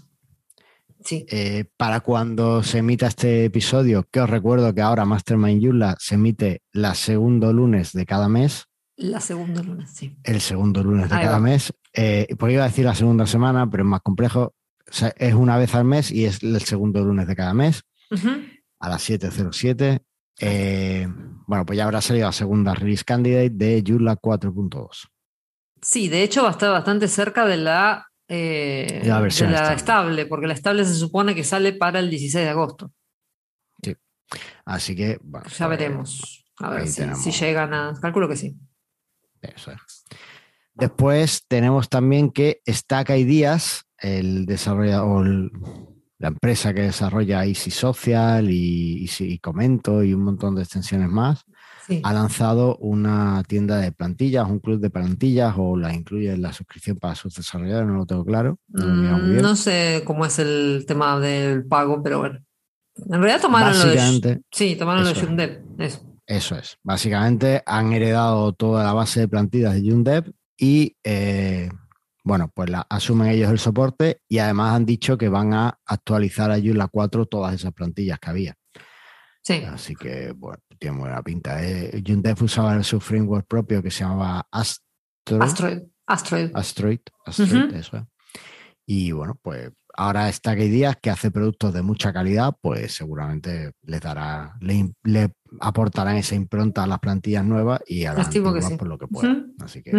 [1.03, 5.95] Sí, Eh, para cuando se emita este episodio, que os recuerdo que ahora Mastermind Joomla
[5.99, 8.65] se emite la segundo lunes de cada mes.
[8.97, 10.15] la segunda luna, sí.
[10.23, 11.41] el segundo lunes de Ahí cada va.
[11.43, 11.73] mes.
[11.93, 14.55] Eh, pues iba a decir la segunda semana, pero es más complejo.
[14.89, 17.83] O sea, es una vez al mes y es el segundo lunes de cada mes
[18.09, 18.29] Ujú.
[18.79, 19.99] a las 7.07.
[20.39, 21.07] Eh,
[21.47, 25.07] bueno, pues ya habrá salido la segunda release candidate de Joomla 4.2.
[25.81, 29.59] Sí, de hecho va a estar bastante cerca de la, eh, La versión de la
[29.73, 29.77] estable.
[29.77, 30.25] estable.
[30.25, 32.91] porque la estable se supone que sale para el 16 de agosto.
[34.65, 36.45] Así que, bueno, Ya pues, veremos.
[36.57, 37.93] A ver si, llegan a.
[38.01, 38.55] Calculo que sí.
[39.41, 40.03] Eso es.
[40.73, 45.51] Después tenemos también que Stack Ideas, el desarrollador, el-
[46.19, 51.09] la empresa que desarrolla Easy Social y, Easy y Comento y un montón de extensiones
[51.09, 51.43] más,
[51.87, 52.01] Sí.
[52.03, 56.51] ha lanzado una tienda de plantillas, un club de plantillas o la incluye en la
[56.51, 58.57] suscripción para sus desarrolladores, no lo tengo claro.
[58.69, 58.87] No,
[59.19, 59.37] Mm.
[59.41, 62.39] No sé cómo es el tema del pago, pero bueno.
[62.97, 64.41] En realidad tomaron lo de.
[64.51, 65.27] Sí, tomaron lo de eso es.
[65.27, 65.61] Yundev.
[65.77, 66.01] Eso.
[66.25, 66.77] eso es.
[66.81, 71.69] Básicamente han heredado toda la base de plantillas de Jundev y eh,
[72.25, 76.49] bueno, pues la, asumen ellos el soporte y además han dicho que van a actualizar
[76.49, 78.55] a Joomla 4 todas esas plantillas que había.
[79.43, 79.63] Sí.
[79.63, 81.63] Así que, bueno, tiene buena pinta.
[81.63, 82.03] Eh,
[82.41, 85.83] usaba su framework propio que se llamaba Astro, Asteroid.
[86.07, 86.51] Asteroid.
[86.55, 88.03] Asteroid, Asteroid, eso es.
[88.87, 94.01] Y bueno, pues ahora Stack Ideas, que hace productos de mucha calidad, pues seguramente les
[94.01, 98.75] dará, le, le aportarán esa impronta a las plantillas nuevas y a las que sí.
[98.77, 99.53] por lo que puedan.
[99.59, 99.91] Así que.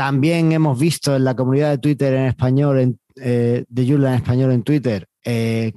[0.00, 4.50] También hemos visto en la comunidad de Twitter en español, eh, de Joomla en español
[4.52, 5.74] en Twitter, eh,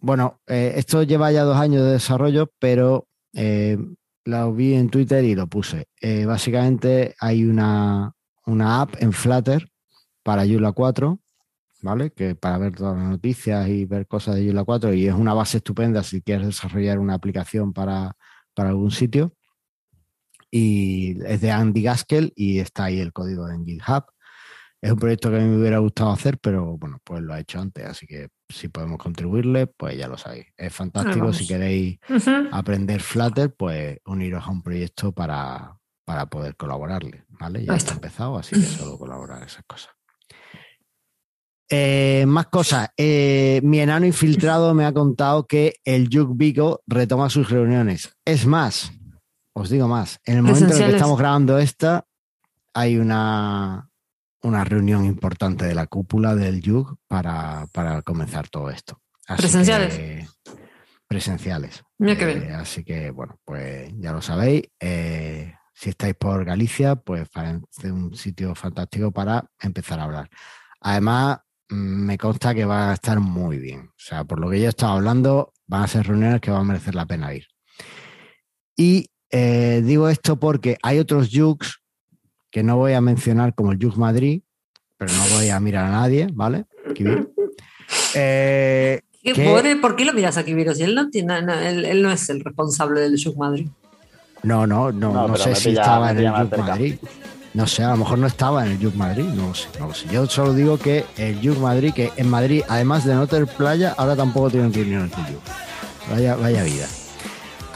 [0.00, 3.06] bueno, eh, esto lleva ya dos años de desarrollo, pero
[4.24, 5.88] lo vi en Twitter y lo puse.
[6.26, 8.14] Básicamente hay una,
[8.46, 9.68] una, app en Flutter
[10.22, 11.18] para Joomla 4,
[11.82, 12.12] ¿vale?
[12.12, 15.34] Que para ver todas las noticias y ver cosas de Joomla 4 y es una
[15.34, 18.16] base estupenda si quieres desarrollar una aplicación para,
[18.54, 19.35] para algún sitio.
[20.50, 24.04] Y es de Andy Gaskell y está ahí el código en GitHub.
[24.80, 27.40] Es un proyecto que a mí me hubiera gustado hacer, pero bueno, pues lo ha
[27.40, 30.46] hecho antes, así que si podemos contribuirle, pues ya lo sabéis.
[30.56, 31.32] Es fantástico.
[31.32, 31.98] Si queréis
[32.52, 37.64] aprender Flutter, pues uniros a un proyecto para, para poder colaborarle, ¿vale?
[37.64, 37.94] Ya está.
[37.94, 39.90] empezado, así que solo colaborar esas cosas.
[41.68, 42.90] Eh, más cosas.
[42.96, 48.16] Eh, mi enano infiltrado me ha contado que el Yuk Vigo retoma sus reuniones.
[48.24, 48.92] Es más,
[49.58, 50.20] os digo más.
[50.26, 52.06] En el momento en el que estamos grabando esta,
[52.74, 53.88] hay una,
[54.42, 57.66] una reunión importante de la cúpula del YUG para,
[58.04, 59.00] comenzar todo esto.
[59.26, 60.28] presenciales.
[61.08, 61.82] presenciales.
[61.96, 62.42] Mira qué bien.
[62.42, 64.64] Eh, así que, bueno, pues ya lo sabéis.
[64.78, 70.28] Eh, si estáis por Galicia, pues parece un sitio fantástico para empezar a hablar.
[70.82, 71.38] Además,
[71.70, 73.88] mm, me consta que va a estar muy bien.
[73.88, 76.60] O sea, por lo que yo he estado hablando, van a ser reuniones que van
[76.60, 77.46] a merecer la pena ir.
[78.76, 81.80] Y eh, digo esto porque hay otros YUGs
[82.50, 84.42] que no voy a mencionar como el Jug Madrid,
[84.96, 86.64] pero no voy a mirar a nadie, ¿vale?
[88.14, 89.00] Eh,
[89.82, 90.74] ¿Por qué lo miras a Kibiro?
[90.74, 93.68] Si él no, tiene, él, no es el responsable del Jug Madrid.
[94.42, 96.94] No, no, no, no, sé si estaba en el Jug Madrid.
[97.52, 99.88] No sé, a lo mejor no estaba en el Jug Madrid, no lo sé, no
[99.88, 100.08] lo sé.
[100.10, 103.94] Yo solo digo que el Jug Madrid, que en Madrid, además de no tener playa,
[103.96, 105.42] ahora tampoco tienen reunión en el Jug.
[106.10, 106.86] Vaya, vaya vida.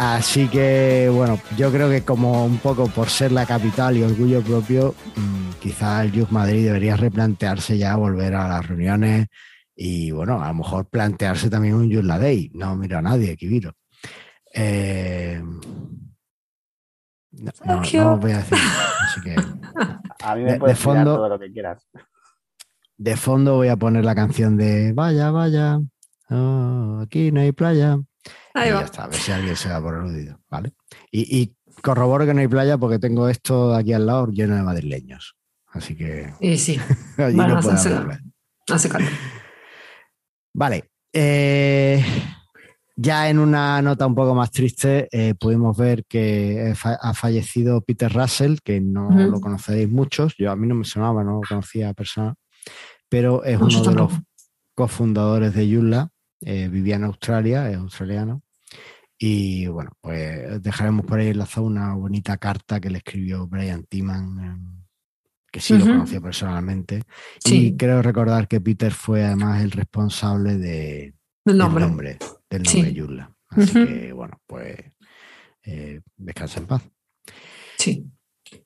[0.01, 4.41] Así que, bueno, yo creo que como un poco por ser la capital y orgullo
[4.41, 9.27] propio, mm, quizá el Youth Madrid debería replantearse ya volver a las reuniones
[9.77, 12.51] y, bueno, a lo mejor plantearse también un Youth La Day.
[12.55, 13.75] No mira a nadie, Kibiro.
[14.55, 15.43] Eh,
[17.33, 18.57] no, no, voy a decir.
[19.05, 19.35] Así que,
[20.25, 21.87] a mí me de, fondo, todo lo que quieras.
[22.97, 25.79] De fondo voy a poner la canción de Vaya, vaya,
[26.31, 27.99] oh, aquí no hay playa.
[28.55, 30.73] Ahí y ya está, a ver si alguien se da por aludido, ¿vale?
[31.11, 35.37] Y, corroboro que no hay playa porque tengo esto aquí al lado lleno de madrileños.
[35.69, 36.35] Así que.
[36.41, 36.79] Y sí.
[37.17, 37.91] allí no hace,
[38.69, 39.09] hace calor.
[40.53, 40.91] Vale.
[41.13, 42.05] Eh,
[42.97, 48.13] ya en una nota un poco más triste, eh, pudimos ver que ha fallecido Peter
[48.13, 50.35] Russell, que no lo conocéis muchos.
[50.37, 52.35] Yo a mí no me sonaba, no lo conocía a persona,
[53.09, 54.13] pero es uno de los
[54.75, 58.43] cofundadores de Yula eh, vivía en Australia, es australiano.
[59.19, 64.39] Y bueno, pues dejaremos por ahí enlazado una bonita carta que le escribió Brian Timan,
[64.41, 64.85] em,
[65.53, 67.03] que sí lo conocía personalmente.
[67.45, 73.35] Y creo recordar que Peter fue además el responsable de, del nombre, del nombre Yula.
[73.49, 74.79] Así que bueno, pues
[75.65, 76.83] eh, descansa en paz.
[77.79, 78.11] Sí.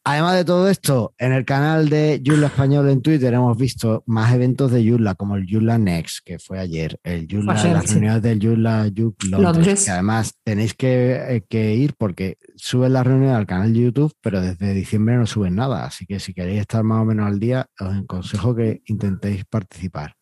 [0.04, 4.34] Además de todo esto, en el canal de Yula Español en Twitter hemos visto más
[4.34, 8.38] eventos de Yula, como el Yula Next, que fue ayer, el Yula, las reuniones del
[8.38, 13.72] Yula Yuk Londres, que además tenéis eh, que, ir porque suben las reuniones al canal
[13.72, 17.04] de YouTube, pero desde diciembre no suben nada, así que si queréis estar más o
[17.04, 20.16] menos al día, os aconsejo que intentéis participar.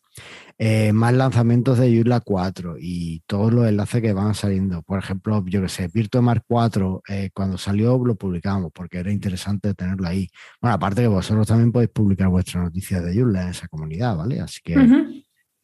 [0.65, 4.81] Eh, más lanzamientos de Joomla 4 y todos los enlaces que van saliendo.
[4.83, 9.75] Por ejemplo, yo que sé, Virtuemar 4, eh, cuando salió lo publicamos porque era interesante
[9.75, 10.29] tenerlo ahí.
[10.61, 14.39] Bueno, aparte que vosotros también podéis publicar vuestras noticias de Joomla en esa comunidad, ¿vale?
[14.39, 14.81] Así que es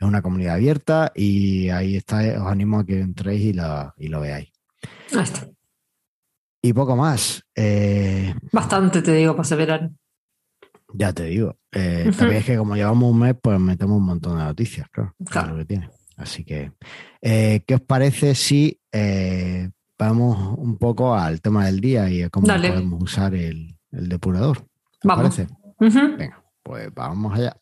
[0.00, 3.56] una comunidad abierta y ahí está, os animo a que entréis y,
[4.04, 4.50] y lo veáis.
[6.60, 7.44] Y poco más.
[7.54, 9.54] Eh, Bastante, te digo, para ese
[10.92, 11.56] Ya te digo.
[11.72, 15.14] Eh, también es que como llevamos un mes, pues metemos un montón de noticias, claro.
[15.50, 15.90] Lo que tiene.
[16.16, 16.72] Así que,
[17.22, 22.30] eh, ¿qué os parece si eh, vamos un poco al tema del día y a
[22.30, 24.58] cómo podemos usar el, depurador?
[24.58, 25.46] ¿Os parece?
[25.78, 27.56] Venga, pues vamos allá.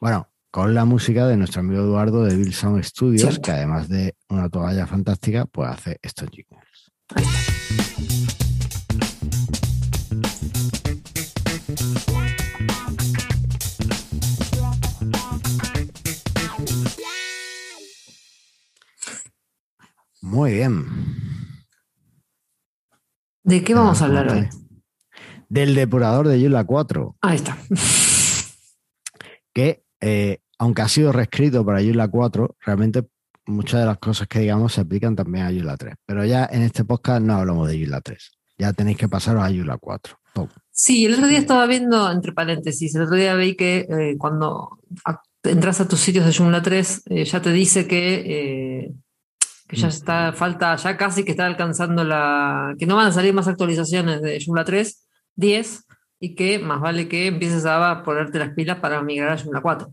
[0.00, 4.16] Bueno, con la música de nuestro amigo Eduardo de Bill Sound Studios, que además de
[4.28, 6.90] una toalla fantástica, pues hace estos jingles.
[20.26, 20.84] Muy bien.
[23.44, 24.48] ¿De qué vamos a hablar hoy?
[25.48, 27.16] Del depurador de Yula 4.
[27.20, 27.56] Ahí está.
[29.54, 33.06] Que, eh, aunque ha sido reescrito para Yula 4, realmente
[33.46, 35.94] muchas de las cosas que digamos se aplican también a Yula 3.
[36.04, 38.32] Pero ya en este podcast no hablamos de Yula 3.
[38.58, 40.18] Ya tenéis que pasaros a Yula 4.
[40.70, 44.78] Sí, el otro día estaba viendo, entre paréntesis, el otro día vi que eh, cuando
[45.42, 48.92] entras a tus sitios de Joomla 3, eh, ya te dice que,
[49.68, 49.90] que ya mm.
[49.90, 54.22] está, falta, ya casi que está alcanzando la, que no van a salir más actualizaciones
[54.22, 55.84] de Joomla 3, 10,
[56.20, 59.92] y que más vale que empieces a ponerte las pilas para migrar a Joomla 4.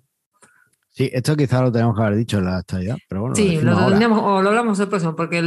[0.95, 3.35] Sí, esto quizás lo tenemos que haber dicho en la actualidad, pero bueno.
[3.35, 5.43] Sí, lo, o lo hablamos el próximo, porque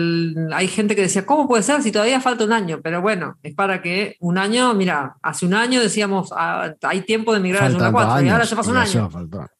[0.53, 2.81] hay gente que decía, ¿cómo puede ser si todavía falta un año?
[2.83, 7.33] Pero bueno, es para que un año, mira, hace un año decíamos, ah, hay tiempo
[7.33, 9.09] de migrar a Joomla 4 y ahora se pasa un año.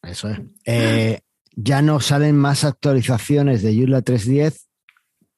[0.03, 0.41] Eso, es.
[0.65, 1.21] Eh,
[1.57, 4.67] ya no salen más actualizaciones de Joomla 3.10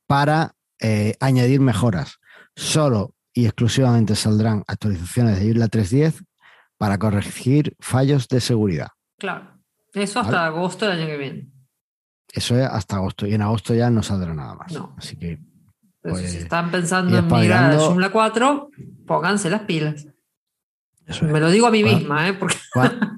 [0.05, 2.19] para eh, añadir mejoras.
[2.55, 6.25] Solo y exclusivamente saldrán actualizaciones de Joomla 3.10
[6.77, 8.89] para corregir fallos de seguridad.
[9.17, 9.59] Claro.
[9.93, 11.51] Eso hasta agosto del año que viene.
[12.33, 13.25] Eso es hasta agosto.
[13.25, 14.73] Y en agosto ya no saldrá nada más.
[14.73, 14.95] No.
[14.97, 15.39] Así que.
[16.01, 18.69] Pues, si están pensando en migrar a Joomla 4,
[19.07, 20.05] pónganse las pilas.
[21.21, 22.37] Me lo digo a mí misma, ¿eh?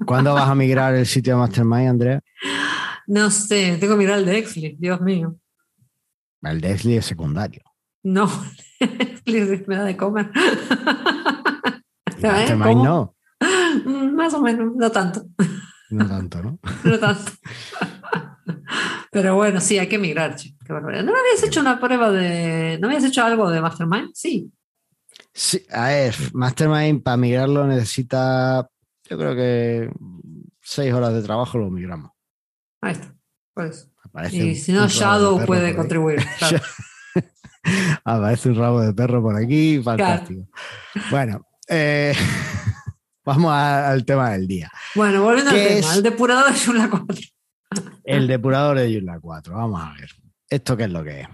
[0.06, 2.20] ¿Cuándo vas a migrar el sitio de Mastermind, Andrea?
[3.06, 5.36] No sé, tengo que mirar el de Exley, Dios mío.
[6.42, 7.62] El de Exley es secundario.
[8.02, 8.28] No,
[8.80, 10.30] Exley me da de comer.
[12.22, 13.16] Mastermind no.
[13.84, 15.24] Mm, más o menos, no tanto.
[15.90, 16.58] No tanto, ¿no?
[16.84, 17.32] no tanto.
[19.10, 21.04] Pero bueno, sí, hay que migrar, Qué barbaridad.
[21.04, 22.78] ¿No habías hecho una prueba de.
[22.80, 24.10] ¿No habías hecho algo de Mastermind?
[24.14, 24.50] Sí.
[25.34, 28.68] Sí, a ver, Mastermind para migrarlo necesita,
[29.08, 29.90] yo creo que
[30.60, 32.12] seis horas de trabajo lo migramos.
[32.82, 33.14] Ahí está,
[33.54, 33.90] pues.
[34.30, 36.20] y si no, Shadow puede contribuir.
[38.04, 40.46] Aparece un rabo de perro por aquí, fantástico.
[41.10, 42.14] Bueno, eh,
[43.24, 44.70] Vamos al tema del día.
[44.96, 47.26] Bueno, volviendo al tema, el depurador de Joomla 4.
[48.04, 50.10] El depurador de Joomla 4, vamos a ver.
[50.48, 51.28] ¿Esto qué es lo que es?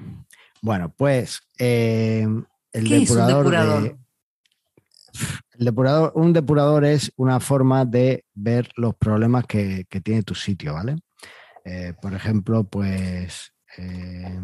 [0.61, 2.27] Bueno, pues eh,
[2.73, 3.97] el depurador,
[5.53, 10.75] el depurador, un depurador es una forma de ver los problemas que, tiene tu sitio,
[10.75, 10.97] ¿vale?
[11.71, 14.41] Eh, por ejemplo, pues eh,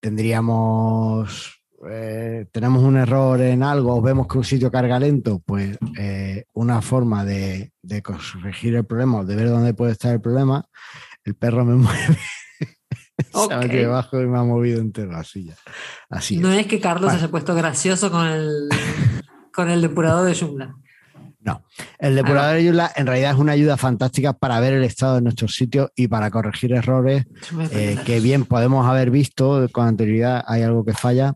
[0.00, 5.78] tendríamos eh, tenemos un error en algo o vemos que un sitio carga lento, pues
[6.52, 10.68] una forma de, corregir el problema o de ver dónde puede estar el problema,
[11.22, 12.18] el perro me mueve.
[13.32, 15.54] Ha metido debajo y me ha movido entero la silla.
[16.10, 18.68] Así no es, que Carlos se haya puesto gracioso con el,
[19.52, 20.74] con el depurador de Joomla.
[21.44, 21.62] No,
[21.98, 25.20] el depurador de Joomla en realidad es una ayuda fantástica para ver el estado de
[25.20, 27.26] nuestros sitios y para corregir errores
[27.70, 31.34] eh, que bien podemos haber visto con anterioridad hay algo que falla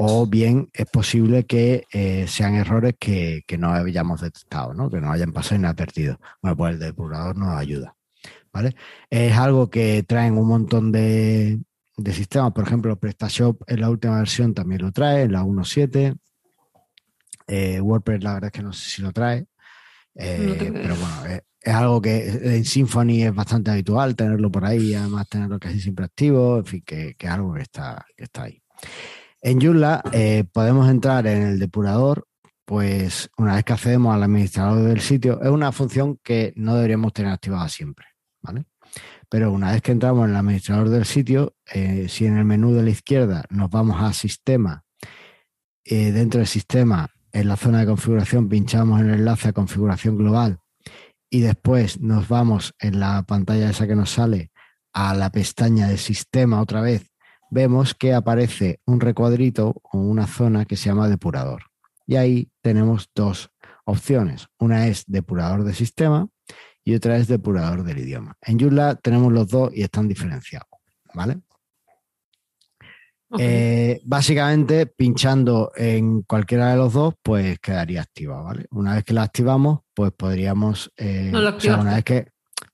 [0.00, 4.88] o bien es posible que eh, sean errores que, no hayamos detectado, ¿no?
[4.88, 6.18] que no hayan pasado inadvertidos.
[6.40, 7.96] Bueno, pues el depurador nos ayuda.
[8.52, 8.76] ¿vale?
[9.10, 11.58] Es algo que traen un montón de,
[12.12, 16.16] sistemas, por ejemplo, PrestaShop en la última versión también lo trae, en la 1.7.
[17.48, 19.46] Eh, WordPress, la verdad es que no sé si lo trae,
[20.14, 25.28] eh, pero bueno, es, algo que en Symfony es bastante habitual tenerlo por ahí, además
[25.28, 28.62] tenerlo casi siempre activo, en fin, que, es algo que está, que está ahí.
[29.40, 32.26] En Joomla eh, podemos entrar en el depurador,
[32.66, 37.14] pues una vez que accedemos al administrador del sitio, es una función que no deberíamos
[37.14, 38.06] tener activada siempre,
[38.42, 38.66] ¿vale?
[39.30, 42.82] Pero una vez que entramos en el administrador del sitio, si en el menú de
[42.82, 44.84] la izquierda nos vamos a sistema,
[45.84, 50.60] dentro del sistema en la zona de configuración pinchamos en el enlace a configuración global
[51.30, 54.50] y después nos vamos en la pantalla esa que nos sale
[54.92, 57.10] a la pestaña de sistema otra vez,
[57.50, 61.64] vemos que aparece un recuadrito o una zona que se llama depurador.
[62.06, 63.50] Y ahí tenemos dos
[63.84, 64.48] opciones.
[64.58, 66.28] Una es depurador de sistema
[66.84, 68.36] y otra es depurador del idioma.
[68.40, 70.68] En Joomla tenemos los dos y están diferenciados.
[71.14, 71.40] ¿Vale?
[73.36, 78.66] Eh, básicamente, pinchando en cualquiera de los dos, pues quedaría activa, ¿vale?
[78.70, 80.90] Una vez que la activamos, pues podríamos.
[80.96, 82.28] Eh, o sea, una vez que.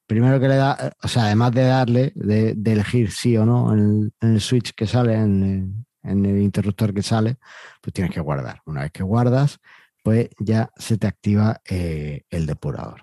[0.06, 4.12] Primero que le da, o sea, además de darle, de, elegir sí o no en
[4.20, 7.38] el, switch que sale, en el, interruptor que sale,
[7.80, 8.60] pues tienes que guardar.
[8.66, 9.58] Una vez que guardas,
[10.02, 13.02] pues ya se te activa eh, el depurador.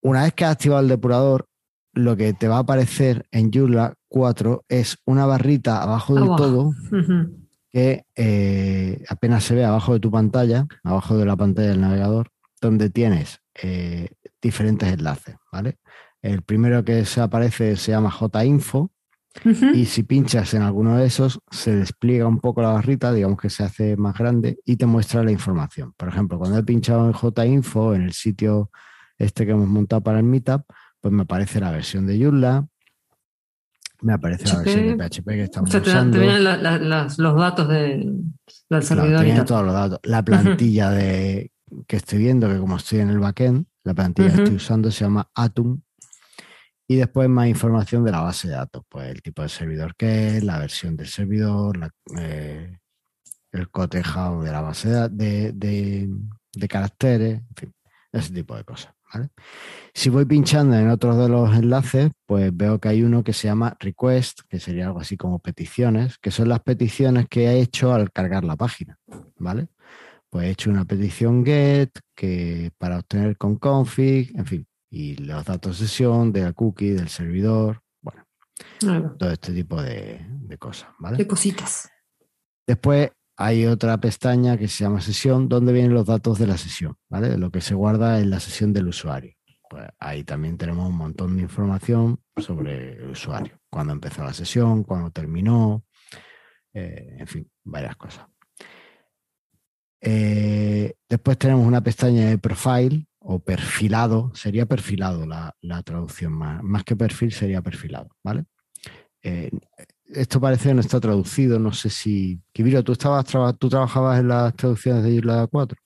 [0.00, 1.46] Una vez que has activado el depurador,
[1.94, 6.72] lo que te va a aparecer en Joomla 4 es una barrita abajo del todo
[7.70, 12.28] que eh, apenas se ve abajo de tu pantalla, abajo de la pantalla del navegador,
[12.60, 15.78] donde tienes eh, diferentes enlaces, ¿vale?
[16.22, 18.92] El primero que se aparece se llama JInfo
[19.74, 23.50] y si pinchas en alguno de esos se despliega un poco la barrita, digamos que
[23.50, 25.92] se hace más grande y te muestra la información.
[25.96, 28.70] Por ejemplo, cuando he pinchado en JInfo, en el sitio
[29.18, 30.62] este que hemos montado para el Meetup,
[31.04, 32.66] pues me aparece la versión de Joomla,
[34.00, 36.18] me aparece la versión de PHP que estamos o sea, te, usando.
[36.18, 36.44] Te vienen
[37.18, 38.10] los datos de,
[38.70, 39.22] del servidor.
[39.22, 40.00] Claro, todos los datos.
[40.04, 41.52] La plantilla de,
[41.86, 45.04] que estoy viendo, que como estoy en el backend, La plantilla que estoy usando se
[45.04, 45.78] llama Atom.
[46.88, 50.38] Y después más información de la base de datos, pues el tipo de servidor que
[50.38, 52.78] es, la versión del servidor, eh,
[53.52, 57.74] el cotejado de la base de, de, caracteres, en fin,
[58.10, 58.94] ese tipo de cosas.
[59.92, 63.48] Si voy pinchando en otros de los enlaces, pues veo que hay uno que se
[63.48, 67.94] llama request, que sería algo así como peticiones, que son las peticiones que he hecho
[67.94, 68.98] al cargar la página,
[69.38, 69.68] ¿vale?
[70.30, 75.44] Pues he hecho una petición get que para obtener con config, en fin, y los
[75.44, 78.24] datos de sesión, de la cookie, del servidor, bueno,
[79.16, 81.16] todo este tipo de, de cosas, ¿vale?
[81.18, 81.88] De cositas.
[82.66, 86.96] Después hay otra pestaña que se llama sesión, donde vienen los datos de la sesión,
[87.08, 87.36] ¿vale?
[87.36, 89.34] Lo que se guarda en la sesión del usuario.
[89.68, 93.58] Pues ahí también tenemos un montón de información sobre el usuario.
[93.70, 95.84] Cuándo empezó la sesión, cuándo terminó,
[96.72, 98.26] eh, en fin, varias cosas.
[100.00, 106.84] Eh, después tenemos una pestaña de profile o perfilado, sería perfilado la, traducción más, más
[106.84, 108.44] que perfil sería perfilado, ¿vale?
[109.22, 109.50] Eh,
[110.14, 112.40] esto parece que no está traducido, no sé si...
[112.52, 113.26] Kibiro, ¿tú, estabas
[113.58, 115.76] tú trabajabas en las traducciones de Isla 4?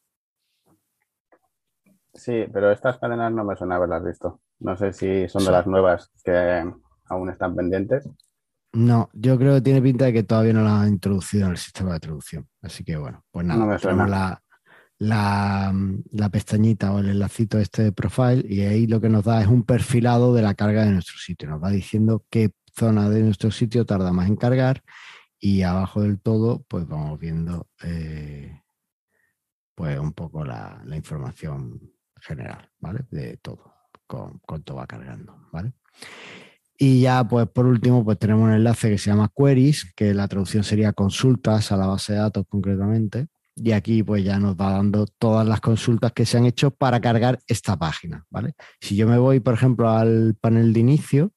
[2.14, 4.40] Sí, pero estas cadenas no me suena haberlas visto.
[4.60, 6.64] No sé si son de las nuevas que
[7.08, 8.08] aún están pendientes.
[8.72, 11.56] No, yo creo que tiene pinta de que todavía no las han introducido en el
[11.58, 12.48] sistema de traducción.
[12.60, 14.42] Así que bueno, pues nada, no tenemos la,
[14.98, 15.72] la,
[16.10, 19.46] la, pestañita o el enlacito este de profile y ahí lo que nos da es
[19.46, 21.48] un perfilado de la carga de nuestro sitio.
[21.48, 24.82] Nos va diciendo qué zona de nuestro sitio tarda más en cargar
[25.40, 28.60] y abajo del todo pues vamos viendo eh,
[29.74, 31.80] pues un poco la, información
[32.20, 33.00] general, ¿vale?
[33.10, 33.74] De todo,
[34.06, 35.72] con cuánto va cargando, ¿vale?
[36.76, 40.26] Y ya, pues por último, pues tenemos un enlace que se llama queries, que la
[40.26, 43.28] traducción sería consultas a la base de datos concretamente.
[43.54, 47.00] Y aquí pues ya nos va dando todas las consultas que se han hecho para
[47.00, 48.54] cargar esta página, ¿vale?
[48.80, 51.32] Si yo me voy, por ejemplo, al panel de inicio,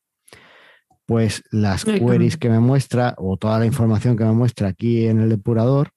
[1.12, 5.20] pues las queries que me muestra o toda la información que me muestra aquí en
[5.20, 5.90] el depurador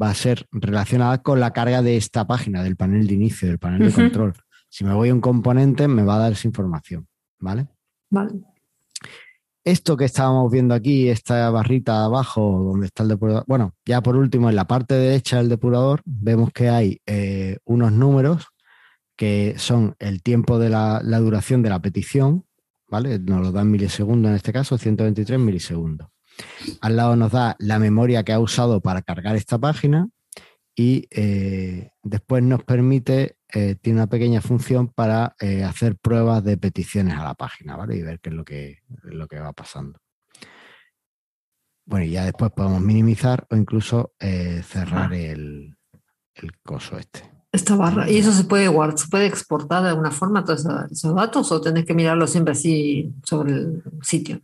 [0.00, 3.58] va a ser relacionada con la carga de esta página, del panel de inicio, del
[3.58, 4.32] panel de control.
[4.70, 7.06] Si me voy a un componente, me va a dar esa información,
[7.38, 7.68] ¿vale?
[8.08, 8.30] Vale.
[9.62, 14.16] Esto que estábamos viendo aquí, esta barrita abajo donde está el depurador, bueno, ya por
[14.16, 18.46] último, en la parte derecha del depurador vemos que hay eh, unos números
[19.16, 22.46] que son el tiempo de la duración de la petición,
[22.92, 23.18] ¿vale?
[23.18, 26.08] Nos lo da en milisegundos en este caso, 123 milisegundos.
[26.82, 30.08] Al lado nos da la memoria que ha usado para cargar esta página
[30.76, 36.58] y eh, después nos permite, eh, tiene una pequeña función para eh, hacer pruebas de
[36.58, 37.96] peticiones a la página, ¿vale?
[37.96, 39.98] Y ver qué es lo que, lo que va pasando.
[41.86, 45.74] Bueno, y ya después podemos minimizar o incluso cerrar el,
[46.34, 47.31] el coso este.
[47.52, 48.10] Esta barra.
[48.10, 51.60] ¿Y eso se puede guardar, se puede exportar de alguna forma todos esos datos o
[51.60, 54.40] tenés que mirarlo siempre así sobre el sitio?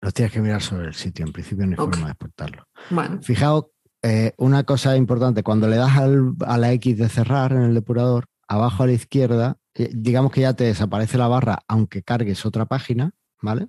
[0.00, 2.66] Los tienes que mirar sobre el sitio, en principio no hay forma de exportarlo.
[2.90, 3.22] Bueno.
[3.22, 3.66] Fijaos,
[4.02, 8.24] eh, una cosa importante, cuando le das a la X de cerrar en el depurador,
[8.48, 12.64] abajo a la izquierda, eh, digamos que ya te desaparece la barra aunque cargues otra
[12.64, 13.12] página,
[13.42, 13.68] ¿vale?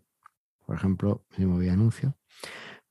[0.65, 2.15] Por ejemplo, me voy a anuncio.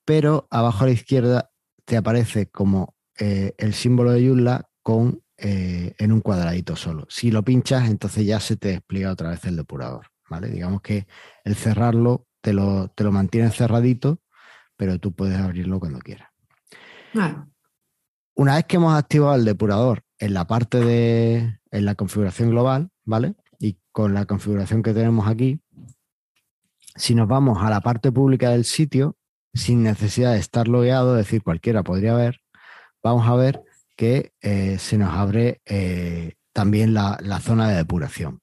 [0.05, 1.50] Pero abajo a la izquierda
[1.85, 7.06] te aparece como eh, el símbolo de Joomla con, eh, en un cuadradito solo.
[7.08, 10.06] Si lo pinchas, entonces ya se te despliega otra vez el depurador.
[10.28, 10.48] ¿vale?
[10.48, 11.06] Digamos que
[11.44, 14.20] el cerrarlo te lo, te lo mantiene cerradito,
[14.76, 16.28] pero tú puedes abrirlo cuando quieras.
[18.34, 22.90] Una vez que hemos activado el depurador en la parte de en la configuración global,
[23.04, 23.34] ¿vale?
[23.58, 25.60] Y con la configuración que tenemos aquí,
[26.96, 29.16] si nos vamos a la parte pública del sitio,
[29.54, 32.40] sin necesidad de estar logueado, es decir, cualquiera podría ver,
[33.02, 33.62] vamos a ver
[33.96, 38.40] que eh, se nos abre eh, también la, zona de depuración.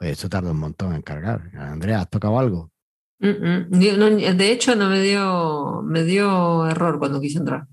[0.00, 1.50] Oye, esto tarda un montón en cargar.
[1.56, 2.70] Andrea, ¿has tocado algo?
[3.20, 7.66] de hecho, no me dio, me dio error cuando quise entrar.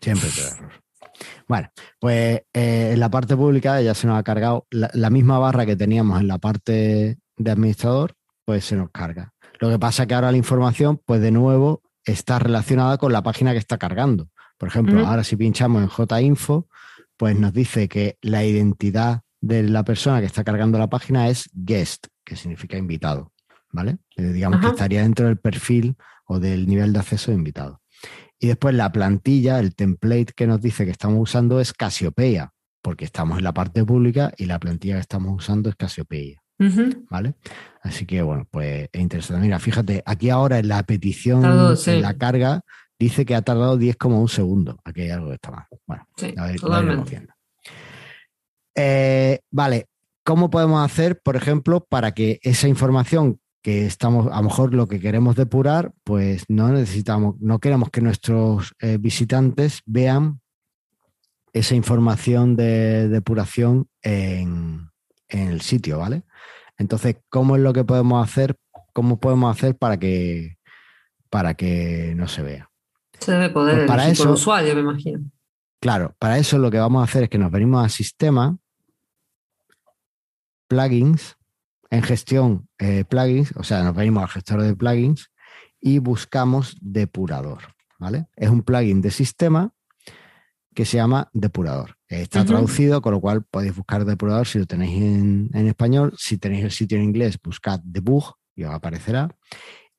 [0.00, 0.72] Siempre te da error.
[1.46, 5.66] Bueno, pues eh, en la parte pública ya se nos ha cargado la, misma barra
[5.66, 9.32] que teníamos en la parte de administrador, pues se nos carga.
[9.58, 13.22] Lo que pasa es que ahora la información, pues de nuevo, está relacionada con la
[13.22, 14.28] página que está cargando.
[14.58, 16.68] Por ejemplo, ahora si pinchamos en JInfo,
[17.16, 21.48] pues nos dice que la identidad de la persona que está cargando la página es
[21.52, 23.32] guest, que significa invitado,
[23.70, 23.98] ¿vale?
[24.16, 25.96] Eh, digamos que estaría dentro del perfil
[26.26, 27.80] o del nivel de acceso de invitado.
[28.38, 32.52] Y después la plantilla, el template que nos dice que estamos usando es Casiopeia,
[32.82, 36.40] porque estamos en la parte pública y la plantilla que estamos usando es Casiopeia.
[37.08, 37.34] ¿Vale?
[37.82, 39.42] Así que bueno, pues es interesante.
[39.42, 42.62] Mira, fíjate, aquí ahora en la petición, en la carga,
[42.98, 44.78] dice que ha tardado 10 como un segundo.
[44.84, 45.66] Aquí hay algo que está mal.
[45.86, 47.32] Bueno, a ver, viendo.
[48.74, 49.86] Eh, vale,
[50.24, 54.86] ¿cómo podemos hacer, por ejemplo, para que esa información que estamos, a lo mejor lo
[54.86, 60.40] que queremos depurar, pues no necesitamos, no queremos que nuestros eh, visitantes vean
[61.52, 64.90] esa información de depuración en,
[65.28, 66.22] en, el sitio, ¿vale?
[66.76, 68.56] Entonces, ¿cómo es lo que podemos hacer?
[68.92, 70.58] ¿Cómo podemos hacer para que,
[71.30, 72.67] para que no se vea?
[73.20, 75.30] Se debe poder pues para eso, usuario, me imagino.
[75.80, 78.58] Claro, para eso lo que vamos a hacer es que nos venimos a sistema,
[80.66, 81.36] plugins,
[81.90, 85.30] en gestión eh, plugins, o sea, nos venimos al gestor de plugins
[85.80, 88.26] y buscamos depurador, ¿vale?
[88.36, 89.72] Es un plugin de sistema
[90.74, 91.96] que se llama depurador.
[92.06, 96.14] Está traducido, con lo cual podéis buscar depurador si lo tenéis en, español.
[96.16, 99.28] Si tenéis el sitio en inglés, buscad debug y os aparecerá.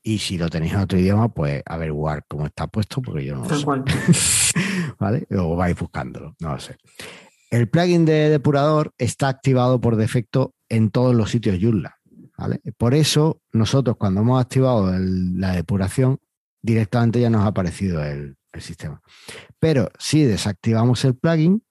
[0.02, 3.46] Y si lo tenéis en otro idioma, pues averiguar cómo está puesto, porque yo no
[3.46, 3.66] lo sé.
[5.00, 5.28] ¿Vale?
[5.32, 6.78] O vais buscándolo, no lo sé.
[7.50, 11.98] El plugin de depurador está activado por defecto en todos los sitios Joomla.
[12.38, 12.62] ¿vale?
[12.78, 16.20] Por eso, nosotros cuando hemos activado la depuración,
[16.62, 19.00] directamente ya nos ha aparecido el, sistema.
[19.60, 21.64] Pero si desactivamos el plugin,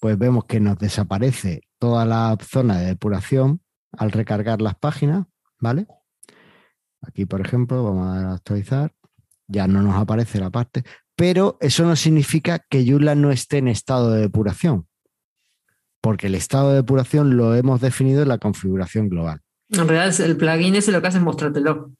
[0.00, 5.24] pues vemos que nos desaparece toda la zona de depuración al recargar las páginas,
[5.60, 5.86] ¿vale?
[7.02, 8.92] Aquí, por ejemplo, vamos a actualizar,
[9.46, 10.84] ya no nos aparece la parte,
[11.14, 14.86] pero eso no significa que Joomla no esté en estado de depuración
[16.02, 19.40] porque el estado de depuración lo hemos definido en la configuración global.
[19.70, 21.92] En realidad el plugin es lo que hace es mostrártelo.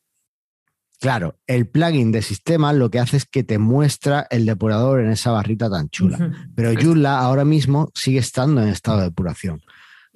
[1.01, 5.11] Claro, el plugin de sistema lo que hace es que te muestra el depurador en
[5.11, 6.33] esa barrita tan chula.
[6.55, 9.63] Pero Joomla ahora mismo sigue estando en estado de depuración.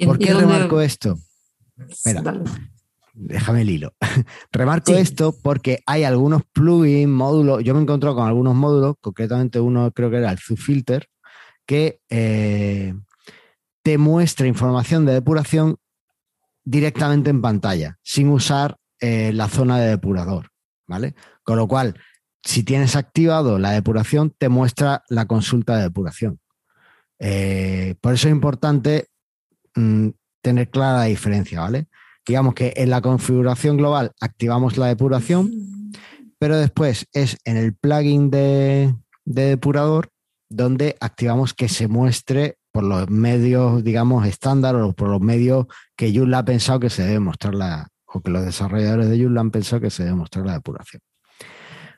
[0.05, 1.19] ¿Por qué remarco esto?
[1.89, 2.23] Espera,
[3.17, 3.95] déjame el hilo.
[4.53, 7.65] remarco esto porque hay algunos plugins, módulos.
[7.65, 11.09] Yo me he encontrado con algunos módulos, concretamente uno creo que era el ZooFilter,
[11.67, 12.95] que eh,
[13.83, 15.77] te muestra información de depuración
[16.65, 20.51] directamente en pantalla, sin usar eh, la zona de depurador,
[20.87, 21.15] ¿vale?
[21.43, 21.99] Con lo cual,
[22.43, 26.41] si tienes activado la depuración, te muestra la consulta de depuración.
[27.19, 29.09] Eh, por eso es importante
[29.75, 30.09] mm,
[30.43, 31.89] tener clara la diferencia, ¿vale?
[32.27, 35.51] Digamos que en la configuración global activamos la depuración,
[36.39, 40.11] pero después es en el plugin de, de depurador
[40.49, 45.67] donde activamos que se muestre por los medios, digamos, estándar o por los medios
[45.97, 49.41] que Joomla ha pensado que se debe mostrar la, o que los desarrolladores de Joomla
[49.41, 51.01] han pensado que se debe mostrar la depuración.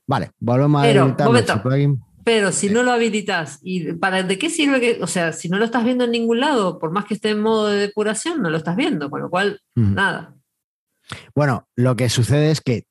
[0.06, 2.02] Vale, volvemos a habilitar plugin.
[2.28, 5.56] Pero si no lo habilitas, ¿y para de qué sirve que, o sea, si no
[5.56, 8.50] lo estás viendo en ningún lado, por más que esté en modo de depuración, no
[8.50, 10.34] lo estás viendo, con lo cual, nada.
[11.34, 12.84] Bueno, lo que sucede es que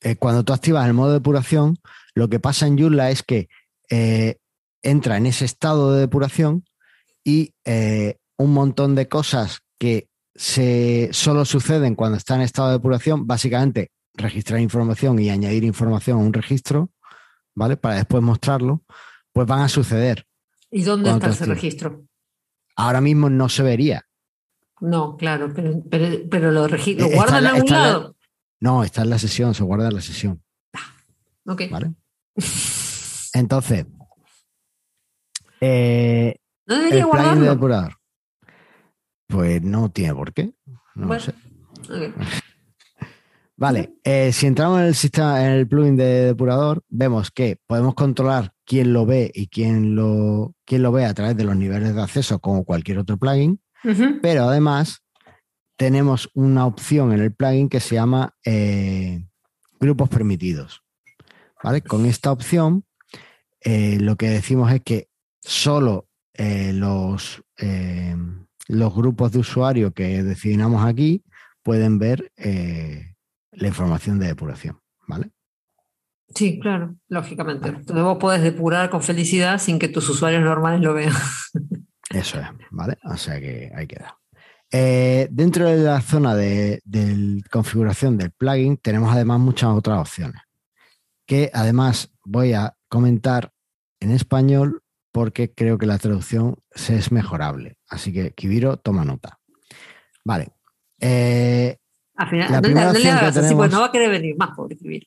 [0.00, 1.76] eh, cuando tú activas el modo de depuración,
[2.14, 3.48] lo que pasa en Joomla es que
[3.90, 4.36] eh,
[4.80, 6.64] entra en ese estado de depuración
[7.24, 12.74] y eh, un montón de cosas que se, solo suceden cuando está en estado de
[12.74, 16.90] depuración, básicamente registrar información y añadir información a un registro,
[17.54, 17.76] ¿vale?
[17.76, 18.82] Para después mostrarlo,
[19.32, 20.26] pues van a suceder.
[20.70, 22.04] ¿Y dónde está ese registro?
[22.76, 24.06] Ahora mismo no se vería.
[24.80, 25.82] No, claro, pero,
[26.30, 28.16] pero, lo, registro, ¿lo guardan en algún lado.
[28.60, 30.42] no, está en la sesión, se guarda en la sesión.
[30.72, 30.92] Ah,
[31.46, 31.62] ok.
[31.70, 31.94] ¿Vale?
[33.34, 33.86] Entonces,
[35.60, 36.36] eh,
[36.66, 37.50] ¿No debería guardarlo?
[37.50, 37.96] depurador.
[39.26, 40.52] Pues no tiene por qué.
[40.94, 41.34] No sé.
[43.56, 47.94] Vale, eh, si entramos en el sistema, en el plugin de depurador, vemos que podemos
[47.94, 51.94] controlar quién lo ve y quién lo, quién lo ve a través de los niveles
[51.94, 53.60] de acceso, como cualquier otro plugin.
[54.22, 55.02] Pero además
[55.76, 59.24] tenemos una opción en el plugin que se llama eh,
[59.78, 60.82] grupos permitidos.
[61.62, 61.80] ¿Vale?
[61.82, 62.84] Con esta opción,
[63.60, 65.08] eh, lo que decimos es que
[65.40, 67.44] solo los,
[68.66, 71.22] los grupos de usuarios que designamos aquí
[71.62, 73.13] pueden ver eh,
[73.56, 75.30] la información de depuración, ¿vale?
[76.34, 77.68] Sí, claro, lógicamente.
[77.68, 81.12] Entonces vos podés depurar con felicidad sin que tus usuarios normales lo vean.
[82.10, 82.98] Eso es, ¿vale?
[83.04, 84.18] O sea que ahí queda.
[85.30, 90.42] dentro de la zona de, de, configuración del plugin tenemos además muchas otras opciones
[91.26, 93.52] que además voy a comentar
[94.00, 94.82] en español
[95.12, 97.76] porque creo que la traducción es mejorable.
[97.88, 99.38] Así que, Kibiro, toma nota.
[100.24, 100.52] Vale.
[101.00, 101.78] Eh,
[102.16, 104.50] Al final, la no, primera no, no así, pues no va a querer venir más,
[104.54, 105.06] por Kibiro.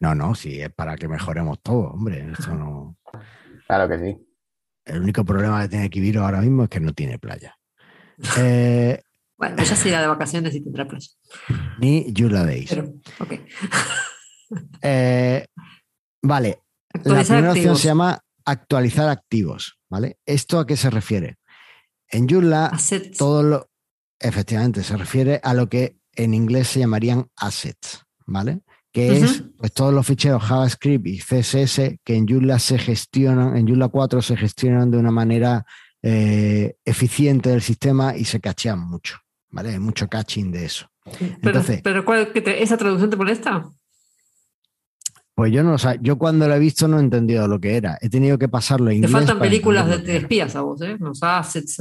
[0.00, 2.28] No, no, sí, es para que mejoremos todo, hombre.
[2.32, 2.96] Esto no...
[3.66, 4.26] Claro que sí.
[4.84, 7.56] El único problema que tiene Kibiro ahora mismo es que no tiene playa.
[8.38, 9.00] Eh,
[9.36, 11.08] bueno, ella se irá de vacaciones y tendrá playa.
[11.78, 12.70] Ni Yula Days.
[12.70, 13.32] Pero, ok.
[14.82, 15.46] eh,
[16.22, 16.60] vale.
[17.04, 20.18] la primera opción se llama actualizar activos, ¿vale?
[20.26, 21.38] ¿Esto a qué se refiere?
[22.08, 22.70] En Joomla,
[23.18, 23.70] todo lo,
[24.20, 28.60] efectivamente, se refiere a lo que en inglés se llamarían assets, ¿vale?
[28.92, 33.66] Que es pues, todos los ficheros JavaScript y CSS que en Joomla se gestionan, en
[33.66, 35.66] Joomla 4 se gestionan de una manera
[36.02, 39.18] eh, eficiente del sistema y se cachean mucho,
[39.50, 39.70] ¿vale?
[39.70, 40.86] Hay mucho caching de eso.
[41.42, 42.04] Pero, pero
[42.50, 43.68] ¿esa traducción te molesta?
[45.34, 47.76] Pues yo no, o sea, yo cuando lo he visto no he entendido lo que
[47.76, 47.98] era.
[48.00, 49.10] He tenido que pasarlo en inglés.
[49.10, 50.96] Te faltan películas de, espías a vos, ¿eh?
[51.00, 51.78] Los assets.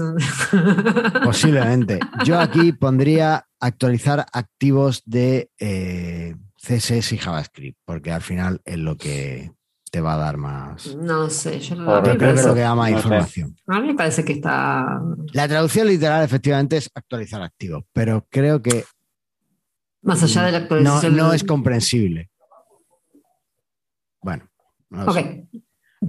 [1.24, 2.00] Posiblemente.
[2.26, 8.98] Yo aquí pondría actualizar activos de eh, CSS y JavaScript, porque al final es lo
[8.98, 9.52] que
[9.92, 10.96] te va a dar más.
[10.96, 13.56] No sé, yo no creo que es lo que da más información.
[13.68, 15.00] A mí me parece que está.
[15.34, 18.84] La traducción literal, efectivamente, es actualizar activos, pero creo que.
[20.02, 21.16] Más allá de la actualización.
[21.16, 22.32] No, no es comprensible.
[24.24, 24.44] Bueno.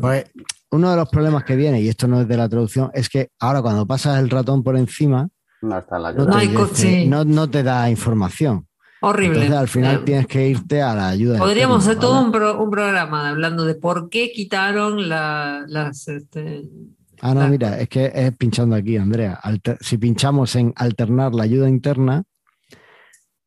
[0.00, 0.24] Pues
[0.70, 3.30] uno de los problemas que viene, y esto no es de la traducción, es que
[3.38, 5.28] ahora cuando pasas el ratón por encima,
[5.62, 8.66] no, está la no, te, da información.
[9.00, 9.46] Horrible.
[9.46, 11.38] Entonces, al final eh, tienes que irte a la ayuda.
[11.38, 16.08] Podríamos hacer todo un, programa hablando de por qué quitaron las.
[16.08, 16.68] Este,
[17.20, 19.40] ah, no, mira, es que es pinchando aquí, Andrea.
[19.80, 22.24] si pinchamos en alternar la ayuda interna,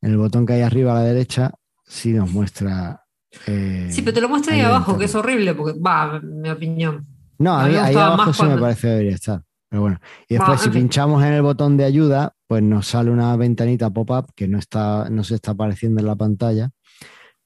[0.00, 1.52] en el botón que hay arriba a la derecha,
[1.84, 3.04] sí nos muestra
[3.46, 7.06] eh, sí, pero te lo muestra ahí abajo, que es horrible, porque va, mi opinión.
[7.38, 9.42] No, ahí, abajo sí me parece que debería estar.
[9.68, 10.00] Pero bueno.
[10.28, 14.32] Y después, si pinchamos en el botón de ayuda, pues nos sale una ventanita pop-up
[14.34, 16.70] que no, está, no se está apareciendo en la pantalla,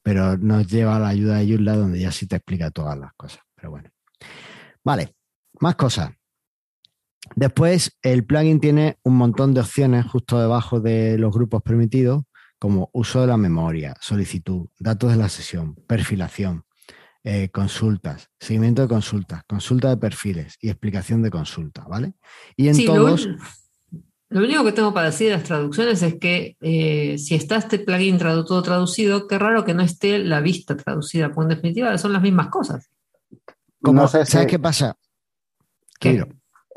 [0.01, 3.13] pero nos lleva a la ayuda de Joomla donde ya sí te explica todas las
[3.15, 3.41] cosas.
[3.55, 3.89] Pero bueno.
[4.83, 5.15] Vale,
[5.59, 6.11] más cosas.
[7.35, 12.23] Después, el plugin tiene un montón de opciones justo debajo de los grupos permitidos
[12.63, 16.63] como uso de la memoria, solicitud, datos de la sesión, perfilación,
[17.25, 22.13] eh, consultas, seguimiento de consultas, consulta de perfiles y explicación de consulta, ¿vale?
[22.55, 23.27] Y en todos...
[24.29, 27.79] Lo, único que tengo para decir de las traducciones es que eh, si está este
[27.79, 32.13] plugin todo traducido, qué raro que no esté la vista traducida, porque en definitiva son
[32.13, 32.89] las mismas cosas.
[33.81, 34.95] no sé ¿Sabes qué pasa?
[35.99, 36.25] ¿Qué?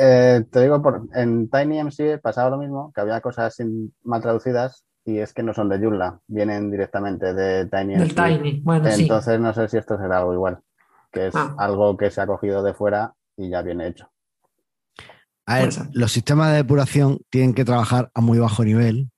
[0.00, 3.56] Eh, te digo, por, en TinyMC pasaba lo mismo, que había cosas
[4.02, 7.96] mal traducidas y es que no son de Joomla, vienen directamente de Tiny.
[7.96, 10.58] Del Tiny, bueno, Entonces no sé si esto será algo igual,
[11.12, 11.54] que es ah.
[11.58, 14.10] algo que se ha cogido de fuera y ya viene hecho.
[15.46, 19.10] A ver, los sistemas de depuración tienen que trabajar a muy bajo nivel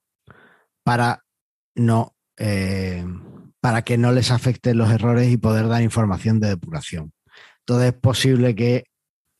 [0.83, 1.23] para
[1.73, 3.03] no eh,
[3.59, 7.11] para que no les afecten los errores y poder dar información de depuración.
[7.61, 8.85] Entonces es posible que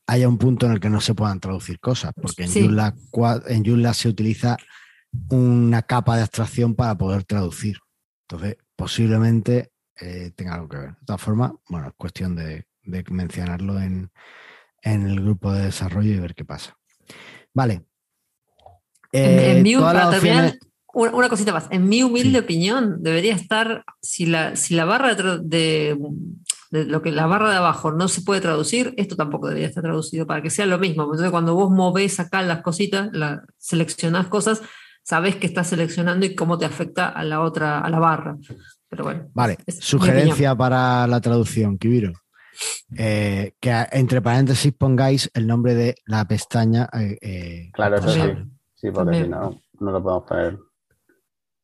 [0.08, 2.94] haya un punto en el que no se puedan traducir cosas, porque en, Joomla,
[3.46, 4.56] en Joomla se utiliza
[5.30, 7.78] una capa de abstracción para poder traducir.
[8.28, 10.90] Entonces, posiblemente eh, tenga algo que ver.
[10.90, 12.66] De todas formas, bueno, es cuestión de,
[13.10, 14.10] mencionarlo en,
[14.82, 16.76] el grupo de desarrollo y ver qué pasa.
[17.52, 17.84] Vale.
[19.12, 19.78] en, eh,
[20.92, 21.66] una, cosita más.
[21.70, 25.98] En mi humilde opinión, debería estar, si la, si la barra de,
[26.70, 30.26] lo que la barra de abajo no se puede traducir, esto tampoco debería estar traducido
[30.26, 31.04] para que sea lo mismo.
[31.04, 34.62] Entonces, cuando vos movés acá las cositas, la, seleccionás cosas,
[35.10, 38.36] sabes que estás seleccionando y cómo te afecta a la otra, a la barra.
[38.88, 39.28] Pero bueno.
[39.34, 42.12] Vale, sugerencia para la traducción, Kibiro.
[42.96, 46.88] Eh, que entre paréntesis pongáis el nombre de la pestaña.
[46.92, 48.20] Eh, eh, claro, eso sí.
[48.76, 50.58] Sí, porque si no, no lo podemos poner.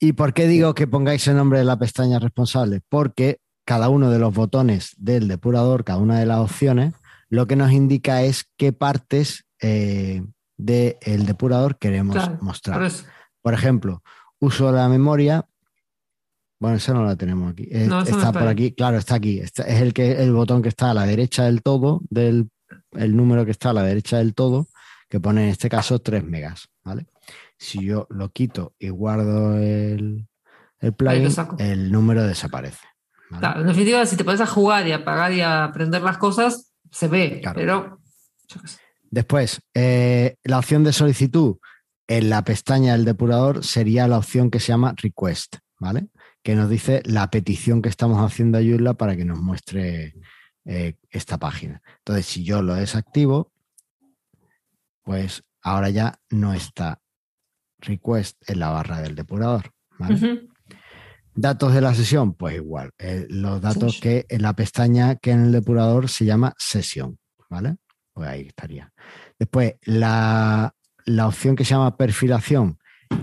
[0.01, 2.81] ¿Y por qué digo que pongáis el nombre de la pestaña responsable?
[2.89, 6.95] Porque cada uno de los botones del depurador, cada una de las opciones,
[7.29, 12.79] lo que nos indica es qué partes del depurador queremos mostrar.
[12.79, 12.91] Por
[13.55, 14.03] ejemplo,
[14.39, 15.47] uso la memoria.
[16.59, 17.69] Bueno, esa no la tenemos aquí.
[17.71, 19.41] está por aquí, claro, está aquí.
[19.41, 22.49] es el, que, el botón que está a la derecha del todo, del
[22.93, 24.69] el número que está a la derecha del todo,
[25.09, 26.69] que pone en este caso 3 megas.
[26.85, 27.07] ¿vale?
[27.59, 30.27] Si yo lo quito y guardo el,
[30.81, 31.29] el plugin,
[31.59, 32.87] el número desaparece.
[33.31, 36.73] en definitiva, si te pones a jugar y a apagar y a aprender las cosas,
[36.91, 38.01] se ve, pero...
[39.11, 41.57] Después, eh, la opción de solicitud
[42.09, 46.09] en la pestaña del depurador sería la opción que se llama request, ¿vale?
[46.43, 50.15] Que nos dice la petición que estamos haciendo a Joomla para que nos muestre
[50.65, 51.83] eh, esta página.
[51.99, 53.53] Entonces, si yo lo desactivo,
[55.03, 57.01] pues ahora ya no está
[57.79, 60.49] request en la barra del depurador, ¿vale?
[61.35, 62.93] Datos de la sesión, pues igual.
[62.99, 67.19] Eh, los datos que en la pestaña que en el depurador se llama sesión,
[67.51, 67.77] ¿vale?
[68.15, 68.91] Pues ahí estaría.
[69.39, 70.75] Después, la
[71.07, 72.79] la opción que se llama perfilación,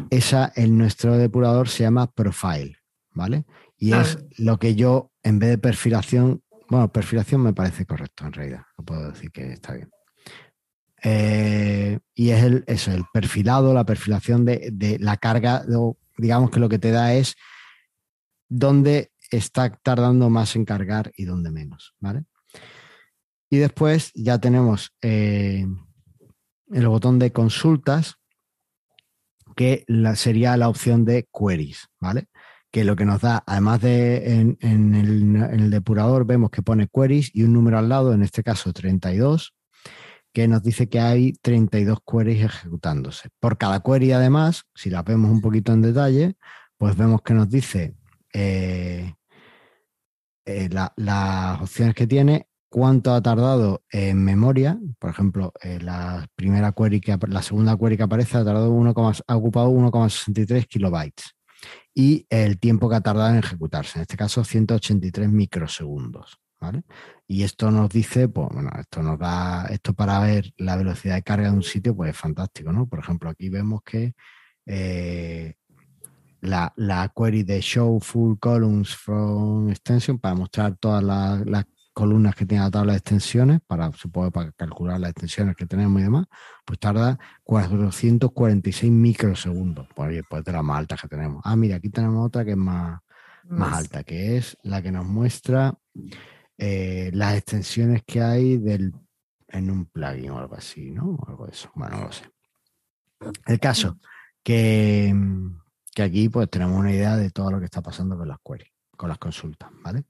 [0.10, 2.78] esa en nuestro depurador se llama profile,
[3.12, 3.46] ¿vale?
[3.78, 8.34] Y es lo que yo, en vez de perfilación, bueno, perfilación me parece correcto en
[8.34, 9.90] realidad, no puedo decir que está bien.
[11.04, 15.66] Eh, y es el, eso, el perfilado, la perfilación de, de la carga,
[16.18, 17.36] digamos que lo que te da es
[18.48, 22.24] dónde está tardando más en cargar y dónde menos, ¿vale?
[23.50, 25.68] Y después ya tenemos eh,
[26.74, 28.15] el botón de consultas,
[29.55, 32.28] que sería la opción de queries, ¿vale?
[32.71, 37.43] Que lo que nos da, además de en, el, depurador, vemos que pone queries y
[37.43, 39.53] un número al lado, en este caso 32,
[40.34, 43.30] que nos dice que hay 32 queries ejecutándose.
[43.39, 46.36] Por cada query, además, si la vemos un poquito en detalle,
[46.78, 47.95] pues vemos que nos dice
[48.34, 49.13] eh,
[50.45, 54.80] eh, las opciones que tiene, cuánto ha tardado en memoria.
[54.97, 58.93] Por ejemplo, eh, la primera query que la segunda query que aparece ha tardado 1,
[59.28, 61.36] ha ocupado 1,63 kilobytes
[61.93, 66.39] y el tiempo que ha tardado en ejecutarse, en este caso 183 microsegundos.
[67.28, 71.21] Y esto nos dice, pues bueno, esto nos da, esto para ver la velocidad de
[71.21, 72.88] carga de un sitio, pues es fantástico, ¿no?
[72.88, 74.13] Por ejemplo, aquí vemos que
[74.65, 75.53] eh,
[76.41, 82.46] la, la, query de show full columns from extension para mostrar todas las, columnas que
[82.46, 86.26] tiene la tabla de extensiones, para supongo para calcular las extensiones que tenemos y demás,
[86.66, 89.88] pues tarda 446 microsegundos.
[89.96, 91.41] Pues, pues de las más altas que tenemos.
[91.46, 93.00] Ah, mira, aquí tenemos otra que es más,
[93.46, 95.76] más alta, que es la que nos muestra
[96.58, 98.94] eh, las extensiones que hay del,
[99.48, 101.18] en un plugin o algo así, ¿no?
[101.28, 101.72] algo de eso.
[101.76, 102.26] Bueno, no lo sé.
[103.46, 103.98] El caso
[104.44, 105.16] que,
[105.94, 108.72] que aquí pues tenemos una idea de todo lo que está pasando con las queries,
[108.98, 110.06] con las consultas, ¿vale?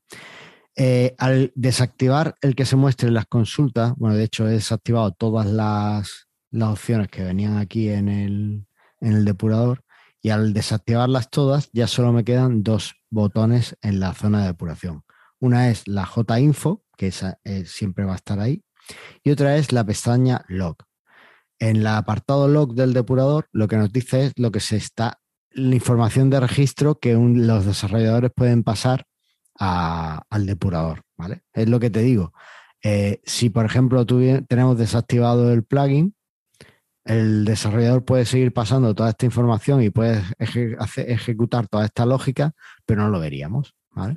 [0.76, 5.46] Eh, al desactivar el que se muestre las consultas, bueno, de hecho he desactivado todas
[5.46, 8.66] las, las opciones que venían aquí en el,
[9.00, 9.84] en el depurador
[10.22, 15.04] y al desactivarlas todas ya solo me quedan dos botones en la zona de depuración.
[15.40, 17.14] Una es la JInfo, que
[17.44, 18.64] eh, siempre va a estar ahí,
[19.24, 20.78] y otra es la pestaña Log.
[21.60, 25.20] En el apartado Log del depurador, lo que nos dice es lo que se está,
[25.52, 29.06] la información de registro que los desarrolladores pueden pasar
[29.60, 31.44] al depurador, ¿vale?
[31.54, 32.34] Es lo que te digo.
[32.82, 36.16] Eh, si, por ejemplo, tenemos desactivado el plugin,
[37.06, 42.54] el desarrollador puede seguir pasando toda esta información y puede ejecutar toda esta lógica,
[42.86, 44.16] pero no lo veríamos, ¿vale?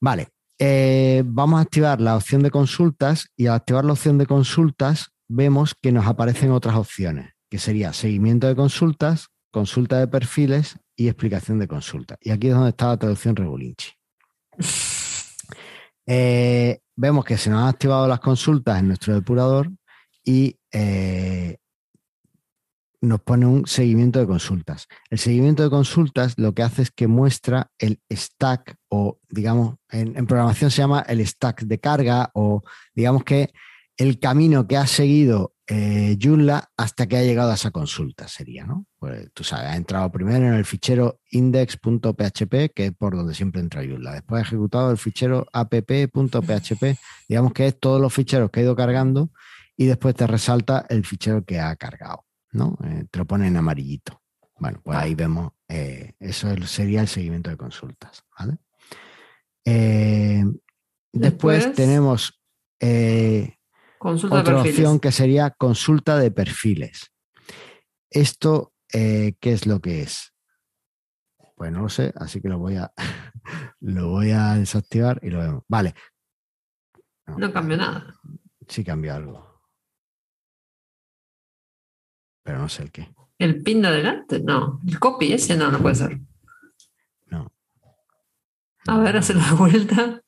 [0.00, 4.26] Vale, eh, vamos a activar la opción de consultas y al activar la opción de
[4.26, 10.78] consultas vemos que nos aparecen otras opciones, que sería seguimiento de consultas, consulta de perfiles
[11.00, 12.18] y explicación de consultas.
[12.20, 13.90] Y aquí es donde está la traducción Regulinchi.
[16.12, 19.70] Eh, vemos que se nos han activado las consultas en nuestro depurador
[20.24, 21.58] y eh,
[23.00, 24.88] nos pone un seguimiento de consultas.
[25.08, 30.26] El seguimiento de consultas lo que hace es que muestra el stack o, digamos, en,
[30.26, 33.52] programación se llama el stack de carga o, digamos que
[33.96, 38.66] el camino que ha seguido eh, Joomla hasta que ha llegado a esa consulta sería,
[38.66, 38.86] ¿no?
[38.98, 43.60] Pues tú sabes, ha entrado primero en el fichero index.php, que es por donde siempre
[43.60, 44.14] entra Joomla.
[44.14, 46.98] Después ha ejecutado el fichero app.php,
[47.28, 49.30] digamos que es todos los ficheros que ha ido cargando
[49.76, 52.24] y después te resalta el fichero que ha cargado.
[52.52, 52.76] ¿no?
[52.84, 54.20] Eh, te lo pone en amarillito.
[54.58, 58.58] Bueno, pues ahí vemos, eh, eso sería el seguimiento de consultas, ¿vale?
[59.64, 60.44] Eh,
[61.12, 62.42] después, tenemos
[64.00, 67.12] otra opción que sería consulta de perfiles.
[68.10, 70.32] Esto, ¿qué es lo que es?
[71.56, 72.92] Pues no lo sé, así que lo voy a,
[73.80, 75.64] lo voy a desactivar y lo vemos.
[75.68, 75.94] Vale.
[77.26, 78.14] No, no cambió nada.
[78.66, 79.50] Sí cambió algo
[82.50, 83.14] pero no sé el qué.
[83.38, 84.40] ¿El pin de adelante?
[84.40, 84.80] No.
[84.84, 85.56] ¿El copy ese?
[85.56, 86.18] No, no puede ser.
[87.28, 87.52] No.
[88.88, 90.20] A ver, hace la vuelta.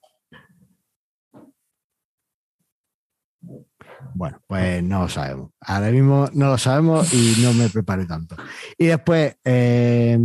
[4.14, 5.50] Bueno, pues no lo sabemos.
[5.60, 8.36] Ahora mismo no lo sabemos y no me preparé tanto.
[8.78, 9.36] Y después.
[9.44, 10.18] Eh,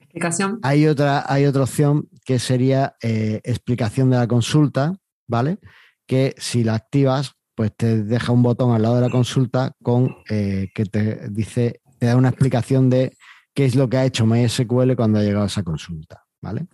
[0.00, 0.58] explicación.
[0.62, 4.94] Hay otra, hay otra opción que sería eh, explicación de la consulta,
[5.26, 5.58] ¿vale?
[6.06, 10.16] Que si la activas, pues te deja un botón al lado de la consulta con
[10.28, 13.16] eh, que te dice, te da una explicación de
[13.54, 16.66] qué es lo que ha hecho MySQL cuando ha llegado a esa consulta, ¿vale?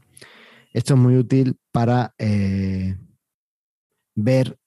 [0.72, 2.96] Esto es muy útil para eh,
[4.14, 4.58] ver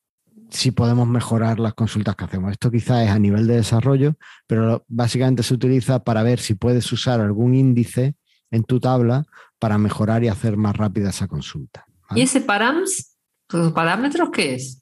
[0.51, 2.51] si podemos mejorar las consultas que hacemos.
[2.51, 4.15] Esto quizás es a nivel de desarrollo,
[4.47, 8.15] pero básicamente se utiliza para ver si puedes usar algún índice
[8.51, 9.25] en tu tabla
[9.59, 11.85] para mejorar y hacer más rápida esa consulta.
[12.13, 13.17] ¿Y ese params,
[13.49, 14.81] los parámetros qué es?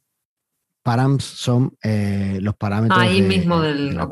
[0.81, 4.07] params son eh, los parámetros Ahí mismo del, A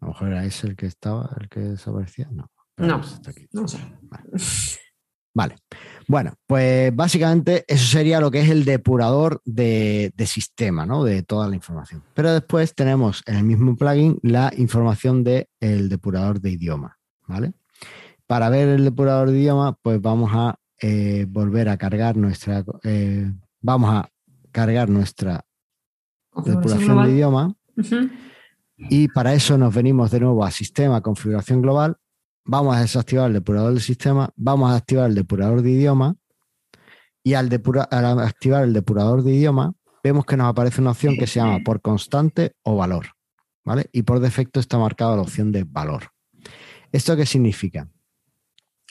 [0.00, 2.28] lo mejor era ese el que estaba, el que desaparecía.
[2.30, 2.50] No.
[2.76, 3.00] No,
[3.52, 3.78] no sé.
[5.32, 5.56] Vale.
[6.08, 11.02] Bueno, pues básicamente eso sería lo que es el depurador de, sistema, ¿no?
[11.02, 12.02] De toda la información.
[12.14, 17.54] Pero después tenemos en el mismo plugin la información del depurador de idioma, ¿vale?
[18.26, 23.32] Para ver el depurador de idioma, pues vamos a eh, volver a cargar nuestra, eh,
[23.60, 24.08] vamos a
[24.52, 25.44] cargar nuestra
[26.44, 27.54] depuración de idioma.
[28.78, 31.96] Y para eso nos venimos de nuevo a sistema, configuración global.
[32.48, 36.14] Vamos a desactivar el depurador del sistema, vamos a activar el depurador de idioma.
[37.24, 37.50] Y al,
[37.90, 39.74] al activar el depurador de idioma,
[40.04, 43.08] vemos que nos aparece una opción que se llama por constante o valor.
[43.64, 43.90] ¿Vale?
[43.90, 46.12] Y por defecto está marcada la opción de valor.
[46.92, 47.88] ¿Esto qué significa?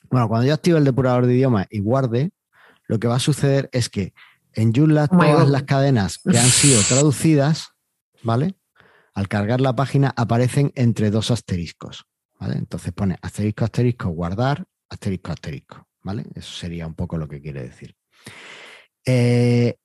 [0.09, 2.31] Bueno, cuando yo activo el depurador de idioma y guarde,
[2.87, 4.13] lo que va a suceder es que
[4.53, 7.69] en Joomla todas las cadenas que han sido traducidas,
[8.21, 8.55] ¿vale?
[9.13, 12.05] Al cargar la página aparecen entre dos asteriscos,
[12.39, 12.55] ¿vale?
[12.55, 16.25] Entonces pone asterisco, asterisco, guardar, asterisco, asterisco, ¿vale?
[16.35, 17.95] Eso sería un poco lo que quiere decir.
[19.05, 19.75] Eh,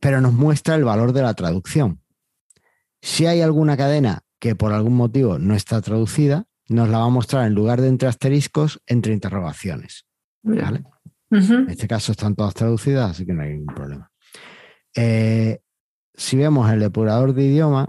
[0.00, 2.02] pero nos muestra el valor de la traducción.
[3.00, 7.10] Si hay alguna cadena que por algún motivo no está traducida, nos la va a
[7.10, 10.06] mostrar en lugar de entre asteriscos, entre interrogaciones.
[10.42, 10.84] ¿vale?
[11.30, 14.10] En este caso están todas traducidas, así que no hay ningún problema.
[14.94, 15.60] Eh,
[16.14, 17.88] si vemos el depurador de idioma,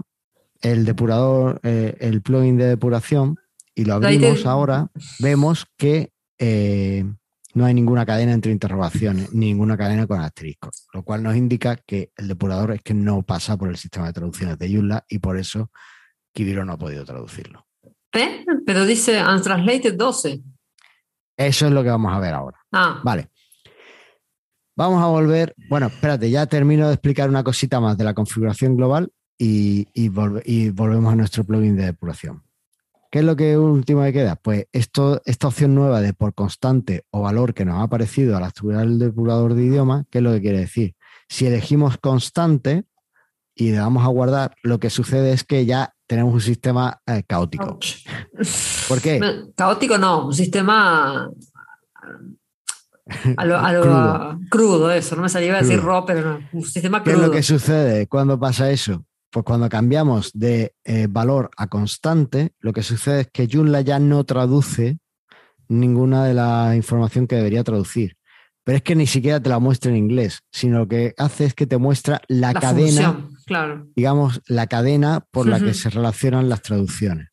[0.60, 3.38] el depurador, eh, el plugin de depuración,
[3.78, 7.04] y lo abrimos ahora, vemos que eh,
[7.54, 12.10] no hay ninguna cadena entre interrogaciones, ninguna cadena con asteriscos, lo cual nos indica que
[12.16, 15.38] el depurador es que no pasa por el sistema de traducciones de Joomla y por
[15.38, 15.70] eso
[16.32, 17.68] Kibiro no ha podido traducirlo.
[18.14, 18.44] ¿Eh?
[18.66, 20.42] Pero dice Untranslated 12.
[21.36, 22.58] Eso es lo que vamos a ver ahora.
[22.72, 23.00] Ah.
[23.04, 23.28] Vale.
[24.76, 25.54] Vamos a volver.
[25.68, 30.08] Bueno, espérate, ya termino de explicar una cosita más de la configuración global y, y,
[30.08, 32.42] volvemos a nuestro plugin de depuración.
[33.10, 34.36] ¿Qué es lo que último que queda?
[34.36, 38.44] Pues esto, esta opción nueva de por constante o valor que nos ha aparecido al
[38.44, 40.94] activar el depurador de idioma, ¿qué es lo que quiere decir?
[41.28, 42.84] Si elegimos constante
[43.54, 47.22] y le damos a guardar, lo que sucede es que ya tenemos un sistema eh,
[47.26, 47.78] caótico.
[48.88, 49.20] ¿Por qué?
[49.56, 51.30] caótico no, un sistema
[53.36, 54.90] a lo, crudo.
[54.90, 57.16] eso, no me salía a decir raw, pero no, un sistema crudo.
[57.16, 59.04] ¿Qué es lo que sucede cuando pasa eso?
[59.30, 63.98] Pues cuando cambiamos de eh, valor a constante, lo que sucede es que Joomla ya
[63.98, 64.98] no traduce
[65.68, 68.16] ninguna de la información que debería traducir.
[68.64, 71.54] Pero es que ni siquiera te la muestra en inglés, sino lo que hace es
[71.54, 73.86] que te muestra la, cadena, claro.
[73.96, 77.28] digamos, la cadena por la que se relacionan las traducciones.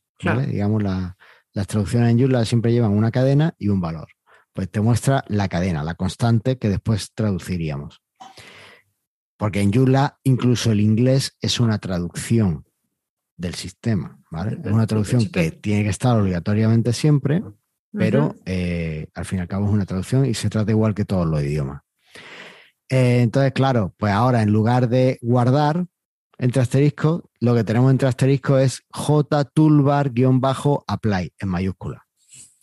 [0.48, 4.08] Digamos, las traducciones en Joomla siempre llevan una cadena y un valor.
[4.54, 8.02] Pues te muestra la cadena, la constante que después traduciríamos.
[9.38, 12.66] Porque en Joomla incluso el inglés es una traducción
[13.38, 14.58] del sistema, ¿vale?
[14.64, 17.44] Es una traducción que tiene que estar obligatoriamente siempre,
[17.92, 21.06] pero eh, al fin y al cabo es una traducción y se trata igual que
[21.06, 21.82] todos los idiomas.
[22.90, 25.86] Eh, entonces, claro, pues ahora en lugar de guardar
[26.38, 29.52] entre asteriscos, lo que tenemos entre asteriscos es J
[30.88, 32.06] apply en mayúscula.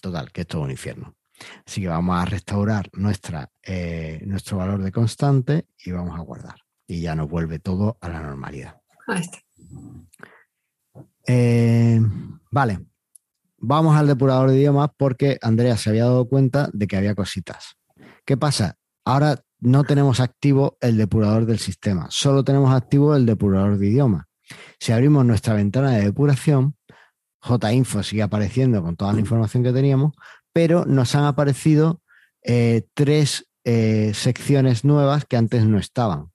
[0.01, 1.15] Total, que esto es un infierno.
[1.67, 6.62] Así que vamos a restaurar nuestra, eh, nuestro valor de constante y vamos a guardar.
[6.93, 8.77] Y ya nos vuelve todo a la normalidad.
[9.07, 9.39] Ahí está.
[12.51, 12.81] vale,
[13.57, 17.79] vamos al depurador de idiomas porque Andrea se había dado cuenta de que había cositas.
[18.27, 18.77] ¿Qué pasa?
[19.07, 24.27] Ahora no tenemos activo el depurador del sistema, solo tenemos activo el depurador de idiomas.
[24.79, 26.77] Si abrimos nuestra ventana de depuración,
[27.41, 30.13] JInfo sigue apareciendo con toda la información que teníamos,
[30.53, 32.03] pero nos han aparecido
[32.43, 36.32] eh, tres eh, secciones nuevas que antes no estaban.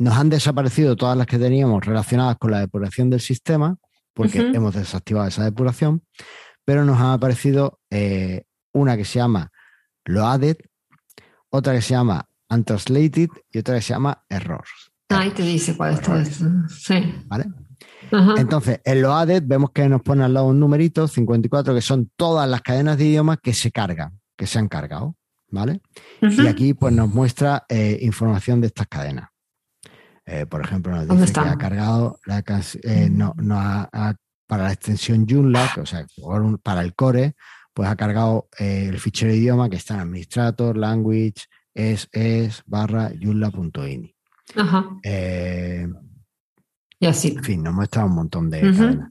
[0.00, 3.76] Nos han desaparecido todas las que teníamos relacionadas con la depuración del sistema,
[4.14, 6.02] porque hemos desactivado esa depuración,
[6.64, 9.50] pero nos ha aparecido eh, una que se llama
[10.06, 10.56] Loaded,
[11.50, 14.90] otra que se llama Untranslated y otra que se llama Errors.
[15.10, 16.46] Ahí te dice cuál es todo eso.
[16.70, 17.14] Sí.
[17.26, 17.44] ¿Vale?
[18.38, 22.48] Entonces, en Loaded vemos que nos pone al lado un numerito, 54, que son todas
[22.48, 25.14] las cadenas de idiomas que se cargan, que se han cargado.
[25.52, 25.82] ¿Vale?
[26.22, 29.28] Y aquí pues nos muestra eh, información de estas cadenas.
[30.32, 32.44] Eh, por ejemplo, nos dice que ha cargado la
[33.10, 34.14] no, no ha,
[34.46, 36.06] para la extensión Joomla, o sea,
[36.62, 37.34] para el core,
[37.74, 42.62] pues ha cargado eh, el fichero de idioma que está en administrator, language, es, es,
[42.66, 44.14] barra, joomla.ini.
[44.54, 44.88] Ajá.
[45.02, 45.88] Eh,
[47.00, 47.34] y así.
[47.36, 49.10] En fin, nos muestra un montón de cadenas.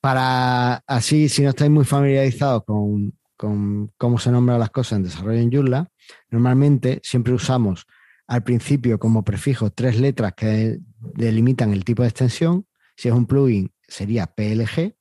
[0.00, 5.04] para así, si no estáis muy familiarizados con, con cómo se nombran las cosas en
[5.04, 5.88] desarrollo en Joomla,
[6.30, 7.86] normalmente siempre usamos
[8.26, 12.66] al principio como prefijo tres letras que delimitan el tipo de extensión.
[12.96, 14.94] Si es un plugin, sería PLG.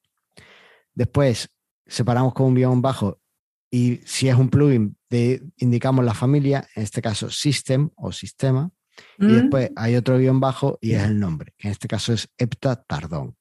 [0.96, 1.50] Después
[1.86, 3.20] separamos con un guion bajo
[3.70, 4.98] y si es un plugin,
[5.58, 8.70] indicamos la familia, en este caso system o sistema.
[9.18, 9.34] Y mm.
[9.34, 12.76] después hay otro guion bajo y es el nombre, que en este caso es Epta
[12.84, 13.36] Tardón.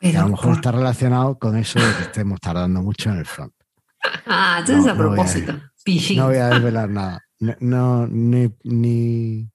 [0.00, 3.26] que a lo mejor está relacionado con eso de que estemos tardando mucho en el
[3.26, 3.52] front.
[4.26, 5.52] Ah, entonces a propósito.
[6.16, 7.22] No voy a desvelar nada.
[7.60, 9.48] No, ni, ni.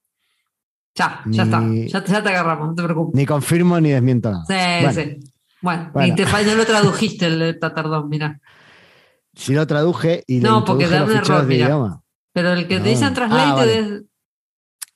[0.96, 1.64] Ya, ya está.
[1.88, 3.16] Ya, te agarramos, no te preocupes.
[3.16, 4.44] Ni confirmo ni desmiento nada.
[4.46, 5.20] Sí, bueno, sí.
[5.62, 8.40] Bueno, y te, no lo tradujiste el tatardón, mira.
[9.34, 12.02] Si lo traduje y No, porque da un error, mira.
[12.34, 14.00] Pero el que te dicen translate ah,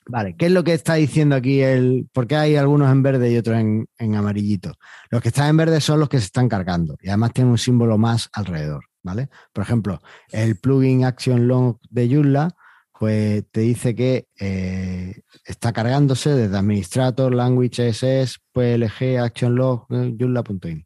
[0.06, 0.36] vale.
[0.36, 1.60] ¿qué es lo que está diciendo aquí?
[1.60, 4.72] El, ¿Por qué hay algunos en verde y otros en, en amarillito?
[5.10, 7.58] Los que están en verde son los que se están cargando y además tienen un
[7.58, 8.84] símbolo más alrededor.
[9.06, 9.28] ¿vale?
[9.52, 12.56] Por ejemplo, el plugin Action Log de Joomla,
[12.98, 20.16] pues te dice que eh, está cargándose desde Administrator, Language SS, PLG, Action Log, eh,
[20.18, 20.84] Joomla.ini.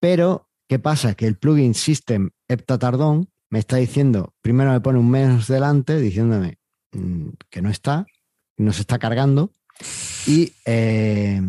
[0.00, 1.12] Pero, ¿qué pasa?
[1.12, 2.30] Que el plugin System
[2.66, 6.56] Tardón me está diciendo, primero me pone un menos delante, diciéndome
[6.92, 8.06] mm, que no está,
[8.56, 9.52] no se está cargando,
[10.26, 11.42] y eh,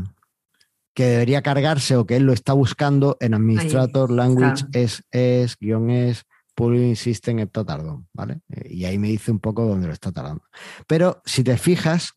[0.94, 5.90] que debería cargarse o que él lo está buscando en Administrator Language es, es, guion
[5.90, 8.42] es, Pulling System tardón, ¿vale?
[8.66, 10.44] Y ahí me dice un poco dónde lo está tardando.
[10.86, 12.12] Pero si te fijas,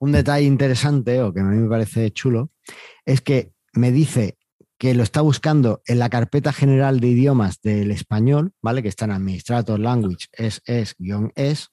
[0.00, 2.50] un detalle interesante o que a mí me parece chulo
[3.06, 4.38] es que me dice
[4.84, 8.82] que lo está buscando en la carpeta general de idiomas del español, ¿vale?
[8.82, 11.70] Que está en Administrator Language es, es, guion es,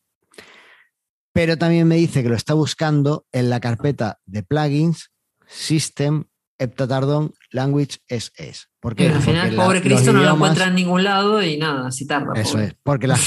[1.34, 5.12] pero también me dice que lo está buscando en la carpeta de plugins,
[5.46, 6.28] System,
[6.62, 8.68] Heptatardon, Language SS.
[8.80, 9.08] ¿Por qué?
[9.10, 12.34] al final, pobre Cristo no lo encuentra en ningún lado y nada, si tarda.
[12.36, 13.20] Eso es, porque los,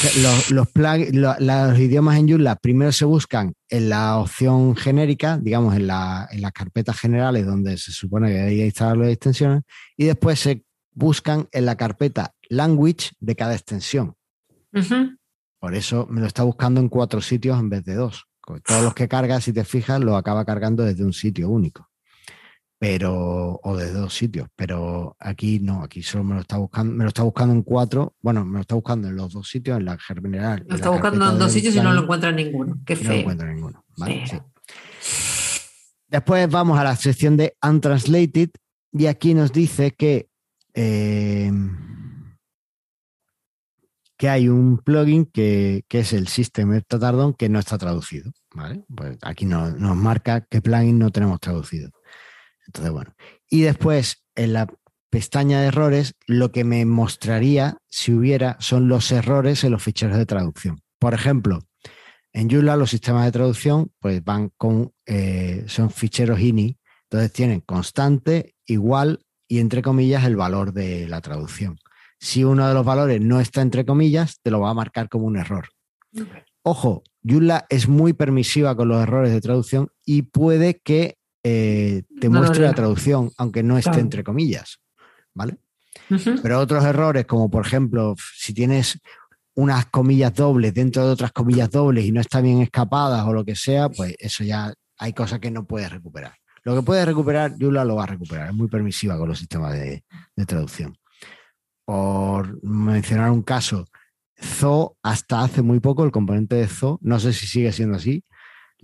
[0.50, 0.70] los,
[1.40, 6.42] los, idiomas en Joomla primero se buscan en la opción genérica, digamos, en, la, en
[6.42, 9.62] las carpetas generales donde se supone que hay que instalar las extensiones,
[9.96, 14.14] y después se buscan en la carpeta language de cada extensión.
[15.58, 18.26] Por eso me lo está buscando en cuatro sitios en vez de dos.
[18.64, 21.88] Todos los que carga, si te fijas, lo acaba cargando desde un sitio único.
[22.86, 24.46] Pero, o desde dos sitios.
[24.54, 28.14] Pero aquí no, aquí solo me lo está buscando, me lo está buscando en cuatro.
[28.20, 30.66] Bueno, me lo está buscando en los dos sitios, en la general.
[30.68, 32.78] Lo está buscando en dos sitios y no lo encuentra en ninguno.
[32.84, 33.08] Qué feo.
[33.08, 33.84] No lo encuentra en ninguno.
[36.08, 38.50] Después vamos a la sección de Untranslated
[38.92, 40.28] y aquí nos dice que
[40.74, 41.50] eh,
[44.18, 48.30] que hay un plugin que, es el System Tardón que no está traducido.
[48.54, 48.84] ¿vale?
[48.94, 51.90] Pues aquí nos marca qué plugin no tenemos traducido.
[52.66, 53.14] Entonces, bueno.
[53.48, 54.66] Y después, en la
[55.10, 60.16] pestaña de errores, lo que me mostraría, si hubiera, son los errores en los ficheros
[60.16, 60.80] de traducción.
[60.98, 61.60] Por ejemplo,
[62.32, 67.60] en Joomla los sistemas de traducción pues van con, eh, son ficheros INI, entonces tienen
[67.60, 71.78] constante, igual y entre comillas el valor de la traducción
[72.24, 75.26] si uno de los valores no está entre comillas, te lo va a marcar como
[75.26, 75.68] un error.
[76.62, 82.28] Ojo, Joomla es muy permisiva con los errores de traducción y puede que eh, te
[82.28, 84.80] muestre la traducción, aunque no esté entre comillas.
[85.32, 85.58] ¿Vale?
[86.42, 88.98] Pero otros errores, como por ejemplo, si tienes
[89.54, 93.44] unas comillas dobles dentro de otras comillas dobles y no están bien escapadas o lo
[93.44, 96.34] que sea, pues eso ya hay cosas que no puedes recuperar.
[96.64, 98.48] Lo que puedes recuperar, Joomla lo va a recuperar.
[98.48, 100.02] Es muy permisiva con los sistemas de
[100.46, 100.96] traducción
[101.84, 103.86] por mencionar un caso,
[104.36, 108.24] Zo, hasta hace muy poco, el componente de Zo, no sé si sigue siendo así,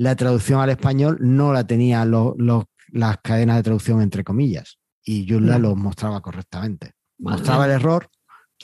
[0.01, 5.59] la traducción al español no la tenía las cadenas de traducción entre comillas y Joomla
[5.59, 6.92] lo mostraba correctamente.
[7.18, 8.09] Mostraba el error,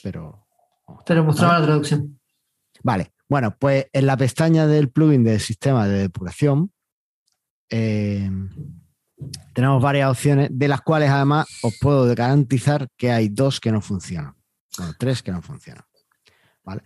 [0.03, 0.47] pero...
[1.05, 2.18] Pero mostraba la traducción.
[2.82, 6.72] Vale, bueno, pues en la pestaña del plugin del sistema de depuración,
[7.68, 8.30] eh,
[9.53, 13.82] tenemos varias opciones, de las cuales además os puedo garantizar que hay dos que no
[13.82, 14.34] funcionan.
[14.78, 15.84] Bueno, tres que no funcionan.
[16.64, 16.80] ¿Vale?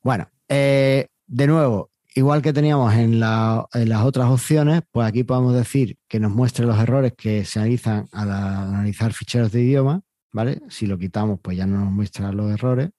[0.00, 5.96] Bueno, eh, de nuevo, igual que teníamos en, las otras opciones, pues aquí podemos decir
[6.08, 10.02] que nos muestre los errores que se analizan al analizar ficheros de idioma,
[10.32, 10.60] ¿vale?
[10.68, 12.90] Si lo quitamos, pues ya no nos muestra los errores,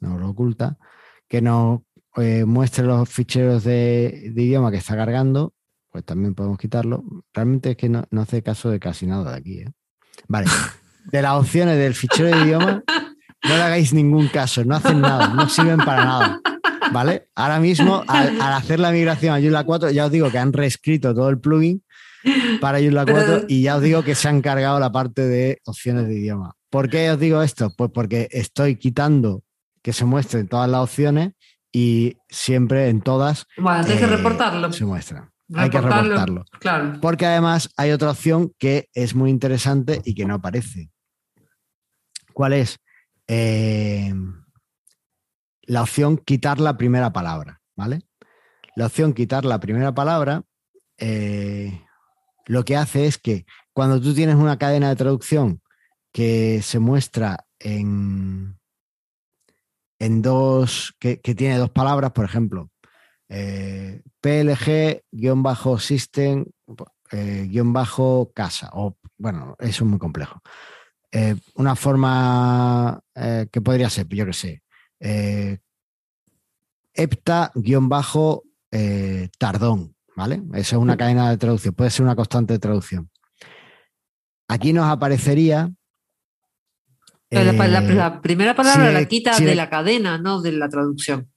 [0.00, 0.78] nos lo oculta.
[1.28, 1.80] Que nos
[2.16, 5.52] eh, muestre los ficheros de, de, idioma que está cargando
[5.90, 7.02] pues también podemos quitarlo.
[7.32, 9.58] Realmente es que no, hace caso de casi nada de aquí.
[9.60, 9.72] ¿eh?
[10.28, 10.46] Vale.
[11.10, 12.82] De las opciones del fichero de idioma,
[13.44, 16.40] no le hagáis ningún caso, no hacen nada, no sirven para nada.
[16.92, 17.28] ¿Vale?
[17.34, 21.14] Ahora mismo, al, hacer la migración a Joomla 4, ya os digo que han reescrito
[21.14, 21.82] todo el plugin
[22.60, 26.08] para Joomla 4 y ya os digo que se han cargado la parte de opciones
[26.08, 26.54] de idioma.
[26.70, 27.72] ¿Por qué os digo esto?
[27.76, 29.42] Pues porque estoy quitando
[29.82, 31.32] que se muestren todas las opciones
[31.72, 33.46] y siempre en todas.
[33.56, 34.72] Bueno, que reportarlo.
[34.72, 35.30] Se muestran.
[35.54, 36.44] Hay que reportarlo.
[36.60, 36.98] Claro.
[37.00, 40.90] Porque además hay otra opción que es muy interesante y que no aparece.
[42.34, 42.78] ¿Cuál es?
[43.28, 44.12] Eh,
[45.62, 48.00] la opción quitar la primera palabra, ¿vale?
[48.74, 50.42] La opción quitar la primera palabra
[50.98, 51.84] eh,
[52.46, 55.62] lo que hace es que cuando tú tienes una cadena de traducción
[56.12, 58.58] que se muestra en,
[59.98, 62.70] en dos, que, tiene dos palabras, por ejemplo,
[63.28, 66.46] eh, PLG-system
[67.12, 67.62] eh,
[68.72, 70.40] o bueno, eso es muy complejo.
[71.10, 73.00] Eh, una forma
[73.50, 74.62] que podría ser, yo que sé,
[76.94, 80.42] EPTA-tardón, ¿vale?
[80.52, 83.10] Esa es una cadena de traducción, puede ser una constante de traducción.
[84.48, 85.70] Aquí nos aparecería
[87.30, 91.30] la, primera palabra la quita de la cadena, no de la traducción.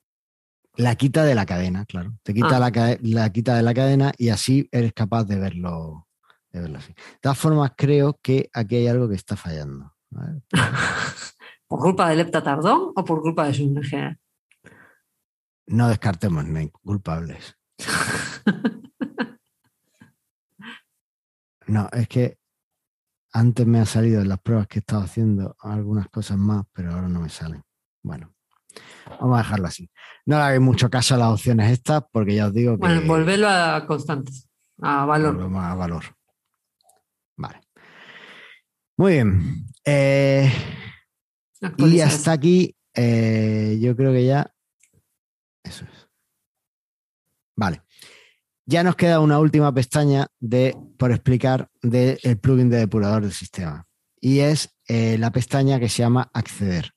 [0.78, 2.13] La quita de la cadena, claro.
[2.24, 2.97] Te quita ah.
[3.01, 6.07] la, quita de la cadena y así eres capaz de verlo,
[6.52, 6.93] de verlo así.
[6.93, 9.93] De todas formas, creo que aquí hay algo que está fallando.
[11.68, 14.20] ¿Por culpa del Lepta Tardón o por culpa de su energía?
[15.68, 16.45] No descartemos
[16.82, 17.58] culpables.
[21.68, 22.38] no, es que
[23.32, 26.91] antes me ha salido en las pruebas que he estado haciendo algunas cosas más, pero
[26.91, 27.64] ahora no me salen.
[28.04, 28.34] Bueno,
[29.20, 29.89] vamos a dejarlo así.
[30.26, 32.80] No le hagáis mucho caso a las opciones estas, porque ya os digo que.
[32.80, 34.49] Bueno, volverlo a constantes,
[34.82, 35.41] a valor.
[35.56, 36.04] a valor.
[37.41, 37.61] Vale.
[38.97, 39.65] Muy bien.
[39.83, 40.51] Eh,
[41.77, 44.53] y hasta aquí, eh, yo creo que ya.
[45.63, 46.07] Eso es.
[47.55, 47.81] Vale.
[48.65, 53.87] Ya nos queda una última pestaña de, por explicar del plugin de depurador del sistema.
[54.19, 56.91] Y es eh, la pestaña que se llama Acceder,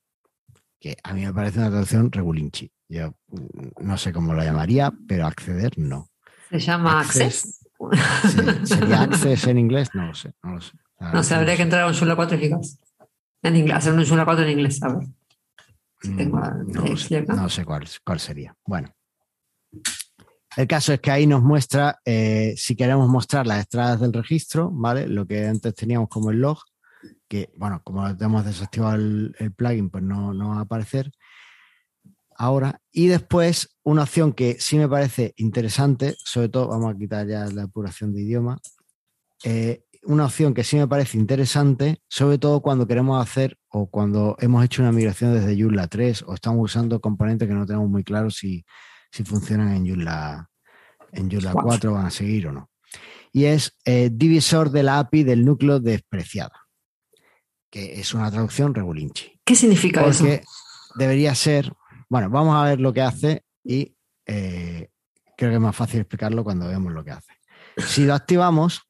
[0.78, 2.70] que a mí me parece una traducción regulinchi.
[2.86, 6.10] Yo mm, no sé cómo lo llamaría, pero acceder no.
[6.50, 7.63] ¿Se llama Access?
[8.64, 9.90] ¿Sería Access en inglés?
[9.94, 10.32] No lo sé.
[10.42, 10.72] No, lo sé.
[11.00, 12.78] no sé, habría que entrar a un Joomla 4 eficaz.
[13.42, 15.08] En inglés, hacer un Joomla 4 en inglés, a ver.
[16.04, 18.54] Mm, no, sé, no sé cuál, cuál sería.
[18.66, 18.94] Bueno,
[20.56, 24.70] el caso es que ahí nos muestra, eh, si queremos mostrar las entradas del registro,
[24.70, 25.08] ¿vale?
[25.08, 26.58] Lo que antes teníamos como el log,
[27.28, 31.10] que, bueno, como hemos desactivado el, plugin, pues no, va a aparecer
[32.36, 32.80] ahora.
[32.92, 37.46] Y después, una opción que sí me parece interesante, sobre todo, vamos a quitar ya
[37.46, 38.58] la apuración de idioma,
[39.44, 44.36] eh, una opción que sí me parece interesante, sobre todo cuando queremos hacer o cuando
[44.40, 48.04] hemos hecho una migración desde Joomla 3 o estamos usando componentes que no tenemos muy
[48.04, 48.64] claros si
[49.14, 50.50] si funcionan en Joomla,
[51.12, 52.68] en 4 van a seguir o no.
[53.32, 56.66] Y es eh, divisor de la API del núcleo despreciada,
[57.70, 59.40] que es una traducción regulinchi.
[59.44, 60.42] ¿Qué significa Porque
[60.96, 61.72] debería ser,
[62.08, 63.96] bueno, vamos a ver lo que hace y
[64.26, 64.88] eh,
[65.36, 67.32] creo que es más fácil explicarlo cuando veamos lo que hace.
[67.78, 68.82] Si lo activamos,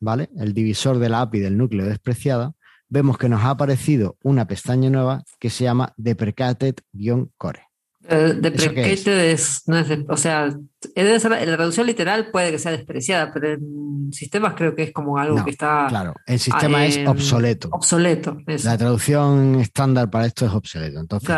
[0.00, 0.30] ¿vale?
[0.38, 2.52] El divisor de la API del núcleo despreciada,
[2.88, 7.62] vemos que nos ha aparecido una pestaña nueva que se llama deprecated-core.
[8.06, 10.54] Deprecated es, no es o sea,
[10.94, 15.42] la traducción literal puede que sea despreciada, pero en sistemas creo que es como algo
[15.42, 15.86] que está.
[15.88, 17.70] Claro, el sistema es obsoleto.
[17.72, 18.36] Obsoleto.
[18.64, 21.00] La traducción estándar para esto es obsoleto.
[21.00, 21.34] Entonces,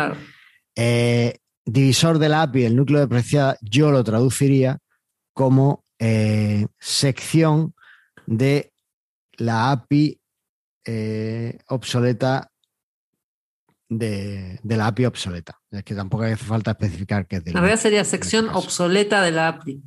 [0.77, 4.77] eh, divisor de la API, el núcleo depreciada, yo lo traduciría
[5.33, 7.75] como eh, sección
[8.25, 8.71] de
[9.37, 10.19] la API
[11.67, 12.49] obsoleta
[13.89, 15.59] de, la API obsoleta.
[15.71, 19.31] Es que tampoco hace falta especificar qué es de la verdad sería sección obsoleta de
[19.31, 19.83] la API.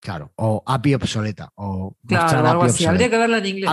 [0.00, 1.52] Claro, o API obsoleta.
[1.56, 2.86] O claro, algo así.
[2.86, 3.70] Habría que verla en inglés.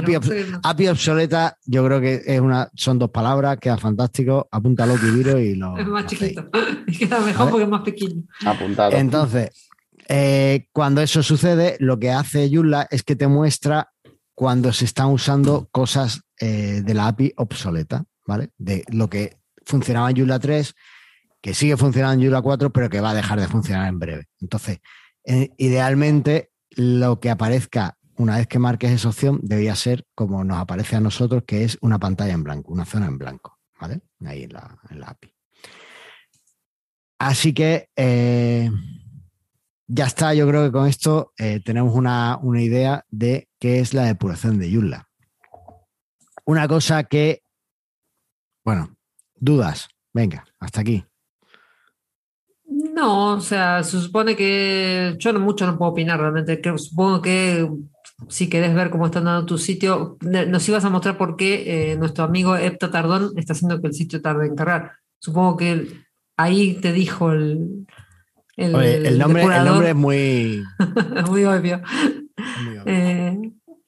[0.61, 4.47] API, obsoleta, yo creo que es una, son dos palabras, queda fantástico.
[4.51, 5.77] Apúntalo, Kibiro, y lo.
[5.77, 6.49] Es más chiquito.
[6.99, 8.23] queda mejor porque es más pequeño.
[8.45, 8.91] Apuntado.
[8.91, 9.69] Entonces,
[10.09, 13.89] eh, cuando eso sucede, lo que hace Joomla es que te muestra
[14.35, 18.03] cuando se están usando cosas eh, de la API obsoleta.
[18.27, 18.51] ¿vale?
[18.57, 20.75] De lo que funcionaba en Joomla 3,
[21.41, 24.25] que sigue funcionando en Joomla 4, pero que va a dejar de funcionar en breve.
[24.39, 24.79] Entonces,
[25.27, 30.57] eh, idealmente, lo que aparezca una vez que marques esa opción debería ser como nos
[30.57, 34.01] aparece a nosotros, que es una pantalla en blanco, una zona en blanco, ¿vale?
[34.25, 35.31] Ahí en la, API.
[37.19, 38.71] Así que eh,
[39.85, 43.93] ya está, yo creo que con esto eh, tenemos una, una, idea de qué es
[43.93, 45.07] la depuración de Joomla.
[46.45, 47.43] Una cosa que
[48.67, 48.97] bueno,
[49.33, 49.87] dudas.
[50.13, 51.05] Venga, hasta aquí.
[52.97, 56.59] No, o sea, se supone que yo no mucho no puedo opinar realmente.
[56.59, 57.69] Que supongo que
[58.27, 61.95] si querés ver cómo está andando tu sitio, nos ibas a mostrar por qué eh,
[61.95, 64.93] nuestro amigo Epta Tardón está haciendo que el sitio tarde en cargar.
[65.19, 65.87] Supongo que
[66.37, 67.85] ahí te dijo el.
[68.55, 70.63] El, nombre, el nombre, es muy.
[71.29, 71.79] muy obvio.
[72.87, 73.37] Eh,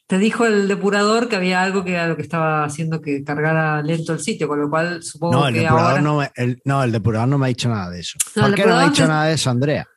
[0.10, 3.84] te dijo el depurador que había algo que era lo que estaba haciendo que cargara
[3.84, 6.91] lento el sitio, con lo cual supongo no, el que depurador No el, no, el
[6.91, 8.18] depurador no me ha dicho nada de eso.
[8.34, 9.88] ¿Por qué no me ha dicho nada de eso, Andrea?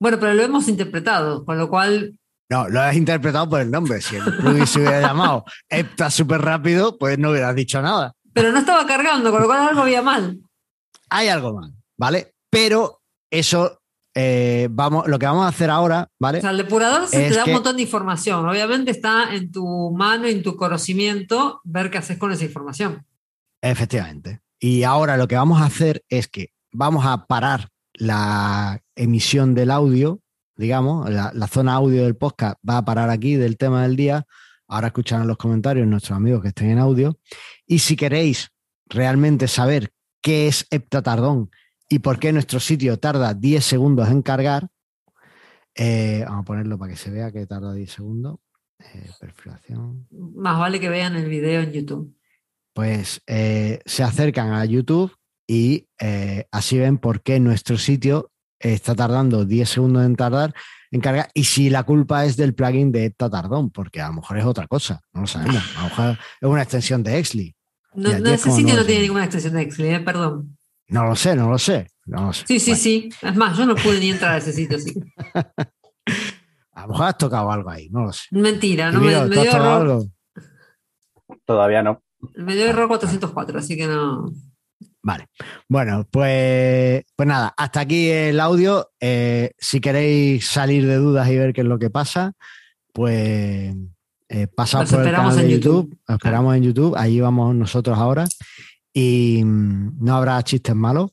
[0.00, 2.16] Bueno, pero lo hemos interpretado, con lo cual
[2.48, 4.00] no, lo has interpretado por el nombre.
[4.00, 8.14] Si el plugin se hubiera llamado Epta súper rápido, pues no hubieras dicho nada.
[8.32, 10.38] Pero no estaba cargando, con lo cual algo había mal.
[11.10, 12.36] Hay algo mal, ¿vale?
[12.48, 13.02] Pero
[13.32, 13.77] eso,
[14.18, 16.38] eh, vamos, lo que vamos a hacer ahora, ¿vale?
[16.38, 18.48] O sea, el depurador se te da un montón de información.
[18.48, 23.04] Obviamente está en tu mano, en tu conocimiento, ver qué haces con esa información.
[23.60, 24.40] Efectivamente.
[24.58, 29.70] Y ahora lo que vamos a hacer es que vamos a parar la emisión del
[29.70, 30.20] audio
[30.58, 34.26] digamos, la, zona audio del podcast va a parar aquí del tema del día.
[34.66, 37.16] Ahora escucharán los comentarios nuestros amigos que estén en audio.
[37.64, 38.50] Y si queréis
[38.86, 41.50] realmente saber qué es heptatardón
[41.88, 44.68] y por qué nuestro sitio tarda 10 segundos en cargar,
[45.74, 48.38] eh, vamos a ponerlo para que se vea que tarda 10 segundos.
[48.78, 50.06] Eh, perfilación.
[50.10, 52.16] Más vale que vean el video en YouTube.
[52.74, 55.12] Pues eh, se acercan a YouTube
[55.46, 55.86] y
[56.52, 58.30] así ven por qué nuestro sitio
[58.60, 60.54] está tardando 10 segundos en tardar
[60.90, 64.38] en cargar y si la culpa es del plugin de Tardón, porque a lo mejor
[64.38, 67.54] es otra cosa, no lo sabemos, a lo mejor es una extensión de Exli.
[67.94, 70.57] No, ese sitio no tiene ninguna extensión de Exli, eh, perdón.
[70.88, 71.86] No lo sé, no lo sé.
[72.06, 72.44] No sé.
[72.46, 73.08] Sí, sí, sí.
[73.20, 74.94] Es más, yo no pude ni entrar a ese sitio sí.
[76.72, 78.24] a lo mejor has tocado algo ahí, no lo sé.
[78.30, 80.04] Mentira, no me, dio error.
[81.44, 82.02] Todavía no.
[82.34, 84.32] Me dio error 404, así que no.
[85.02, 85.28] Vale.
[85.68, 88.90] Bueno, pues, pues nada, hasta aquí el audio.
[89.00, 92.32] Eh, si queréis salir de dudas y ver qué es lo que pasa,
[92.92, 93.74] pues
[94.28, 95.98] eh, pasad por el canal de YouTube.
[96.06, 96.94] esperamos en YouTube.
[96.96, 98.26] Ahí vamos nosotros ahora.
[98.98, 101.12] Y mm, no habrá chistes malos.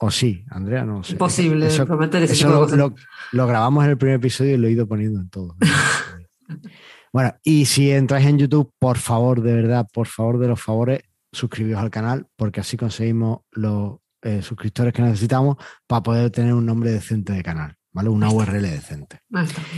[0.00, 1.12] O sí, Andrea, no sé.
[1.12, 2.94] Imposible eso, prometer eso lo,
[3.32, 5.56] lo, grabamos en el primer episodio y lo he ido poniendo en todo.
[7.12, 11.02] bueno, y si entráis en YouTube, por favor, de verdad, por favor de los favores,
[11.32, 15.56] suscribiros al canal porque así conseguimos los eh, suscriptores que necesitamos
[15.86, 18.08] para poder tener un nombre decente de canal, ¿vale?
[18.08, 19.20] Una URL decente.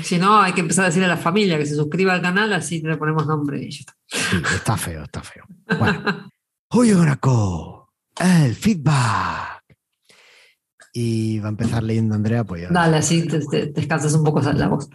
[0.03, 2.53] Si no, hay que empezar a decirle a la familia que se suscriba al canal,
[2.53, 4.55] así le ponemos nombre y ya está.
[4.55, 5.45] está feo, está feo.
[5.79, 6.03] Bueno,
[6.73, 9.65] hoy el feedback
[10.93, 14.89] y va a empezar leyendo Andrea, pues Dale, así te, descansas un poco la voz.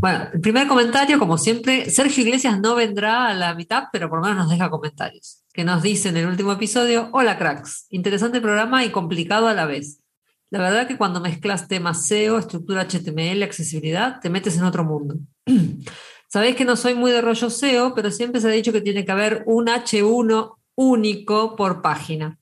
[0.00, 4.18] Bueno, el primer comentario, como siempre, Sergio Iglesias no vendrá a la mitad, pero por
[4.18, 8.40] lo menos nos deja comentarios, que nos dice en el último episodio, hola cracks, interesante
[8.40, 10.00] programa y complicado a la vez.
[10.50, 15.16] La verdad que cuando mezclas temas SEO, estructura HTML, accesibilidad, te metes en otro mundo.
[16.28, 19.04] Sabéis que no soy muy de rollo SEO, pero siempre se ha dicho que tiene
[19.04, 22.38] que haber un H1 único por página.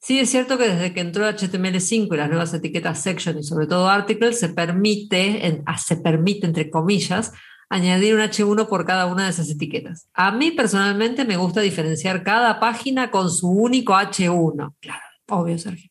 [0.00, 3.66] Sí, es cierto que desde que entró HTML5 y las nuevas etiquetas section y sobre
[3.66, 7.32] todo article, se permite, ah, se permite, entre comillas,
[7.68, 10.08] añadir un H1 por cada una de esas etiquetas.
[10.14, 14.74] A mí personalmente me gusta diferenciar cada página con su único H1.
[14.80, 15.90] Claro, obvio, Sergio.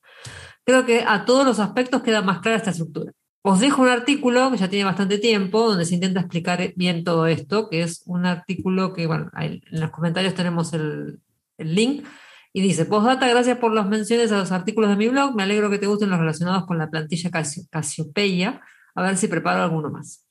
[0.63, 3.11] Creo que a todos los aspectos queda más clara esta estructura.
[3.41, 7.28] Os dejo un artículo que ya tiene bastante tiempo, donde se intenta explicar bien todo
[7.28, 11.19] esto, que es un artículo que, bueno, en los comentarios tenemos el,
[11.58, 12.05] el link
[12.53, 15.36] y dice, postdata, gracias por las menciones a los artículos de mi blog.
[15.36, 17.30] Me alegro que te gusten los relacionados con la plantilla
[17.70, 18.62] Casiopeia.
[18.95, 20.26] A ver si preparo alguno más.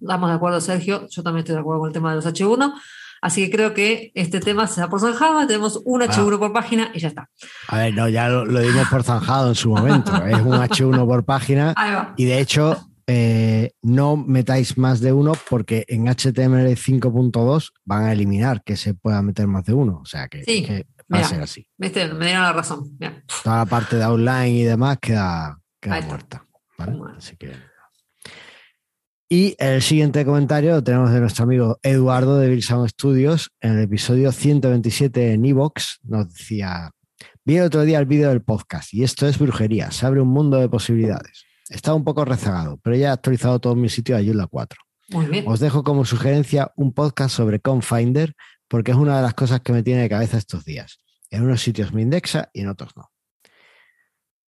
[0.00, 1.06] Estamos de acuerdo, Sergio.
[1.10, 2.72] Yo también estoy de acuerdo con el tema de los H1.
[3.20, 5.46] Así que creo que este tema se da por zanjado.
[5.46, 6.38] Tenemos un H1 ah.
[6.38, 7.28] por página y ya está.
[7.66, 10.16] A ver, no, ya lo, dimos por zanjado en su momento.
[10.24, 11.74] es un H1 por página.
[12.16, 18.12] Y de hecho, eh, no metáis más de uno porque en HTML 5.2 van a
[18.12, 20.00] eliminar que se pueda meter más de uno.
[20.02, 21.66] O sea que, va a ser así.
[21.78, 22.98] me dieron la razón.
[23.42, 26.44] Toda la parte de outline y demás queda, muerta.
[29.30, 33.84] Y el siguiente comentario lo tenemos de nuestro amigo Eduardo de Bilsam Studios en el
[33.84, 36.00] episodio 127 en Evox.
[36.02, 36.90] Nos decía:
[37.42, 39.90] Vi el otro día el vídeo del podcast y esto es brujería.
[39.92, 41.47] Se abre un mundo de posibilidades.
[41.68, 44.80] Estaba un poco rezagado, pero ya he actualizado todo mi sitio a Joomla 4.
[45.10, 45.44] Muy bien.
[45.46, 48.34] Os dejo como sugerencia un podcast sobre Confinder,
[48.68, 51.00] porque es una de las cosas que me tiene de cabeza estos días.
[51.30, 53.10] En unos sitios me indexa y en otros no.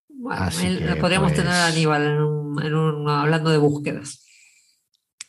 [0.08, 0.46] Bueno,
[1.00, 4.26] podríamos tener a pues Aníbal en un, hablando de búsquedas.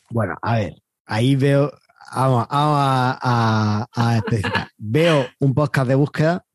[0.10, 1.72] Bueno, a ver, ahí veo,
[2.14, 3.88] vamos, a,
[4.78, 6.46] veo un podcast de búsqueda,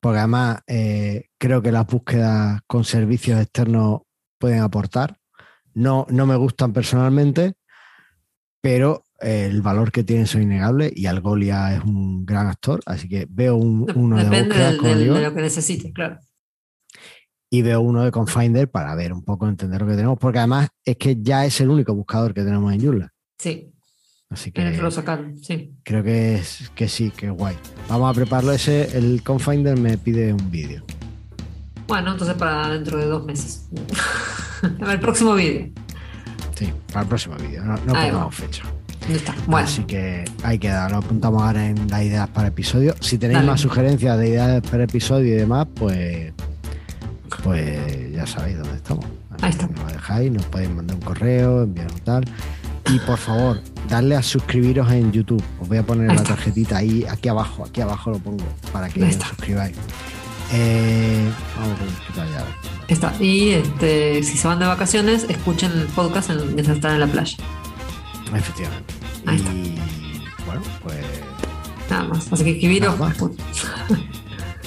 [0.00, 4.00] porque además eh, creo que las búsquedas con servicios externos
[4.44, 5.16] pueden aportar.
[5.72, 7.54] No, no me gustan personalmente,
[8.60, 13.26] pero el valor que tiene son innegable y Algolia es un gran actor, así que
[13.30, 16.18] veo un, uno de búsqueda, de lo que necesite, claro.
[17.48, 20.68] Y veo uno de Confinder para ver un poco, entender lo que tenemos, porque además
[20.84, 23.14] es que ya es el único buscador que tenemos en Joomla.
[23.38, 23.72] Sí.
[24.28, 25.74] Así que lo sacaron, sí.
[25.82, 27.56] creo que, es, que sí, que es guay.
[27.88, 30.84] Vamos a prepararlo ese, el Confinder me pide un vídeo.
[31.86, 33.68] Bueno, entonces para dentro de dos meses.
[34.62, 35.68] el próximo vídeo.
[36.56, 38.62] Sí, para el próximo vídeo, no, no pongamos fecha.
[39.52, 42.94] Así que ahí queda, lo apuntamos ahora en las ideas para episodio.
[43.00, 46.32] Si tenéis más sugerencias de ideas para episodio y demás, pues,
[47.42, 49.04] pues ya sabéis dónde estamos.
[49.42, 49.66] Ahí está.
[49.66, 52.24] Nos dejáis, nos podéis mandar un correo, enviar un tal.
[52.90, 55.42] Y por favor, darle a suscribiros en YouTube.
[55.60, 59.04] Os voy a poner la tarjetita ahí, aquí abajo, aquí abajo lo pongo para que
[59.04, 59.76] os suscribáis.
[60.52, 61.78] Eh, vamos
[62.18, 62.46] a ya.
[62.88, 63.14] Está.
[63.20, 67.36] Y este, si se van de vacaciones, escuchen el podcast mientras están en la playa.
[68.34, 68.94] Efectivamente.
[69.26, 69.78] y
[70.46, 71.04] bueno, pues.
[71.90, 72.32] Nada más.
[72.32, 72.94] Así que escribiros.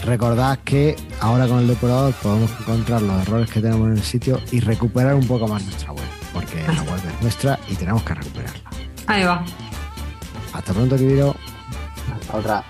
[0.05, 4.39] Recordad que ahora con el depurador podemos encontrar los errores que tenemos en el sitio
[4.51, 8.13] y recuperar un poco más nuestra web, porque la web es nuestra y tenemos que
[8.13, 8.69] recuperarla.
[9.07, 9.43] Ahí va.
[10.53, 11.35] Hasta pronto, Kibiro.
[12.31, 12.63] Otra.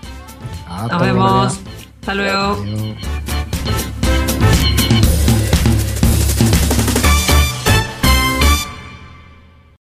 [0.90, 1.60] Nos vemos.
[2.00, 2.52] Hasta luego.
[2.62, 3.37] Adiós.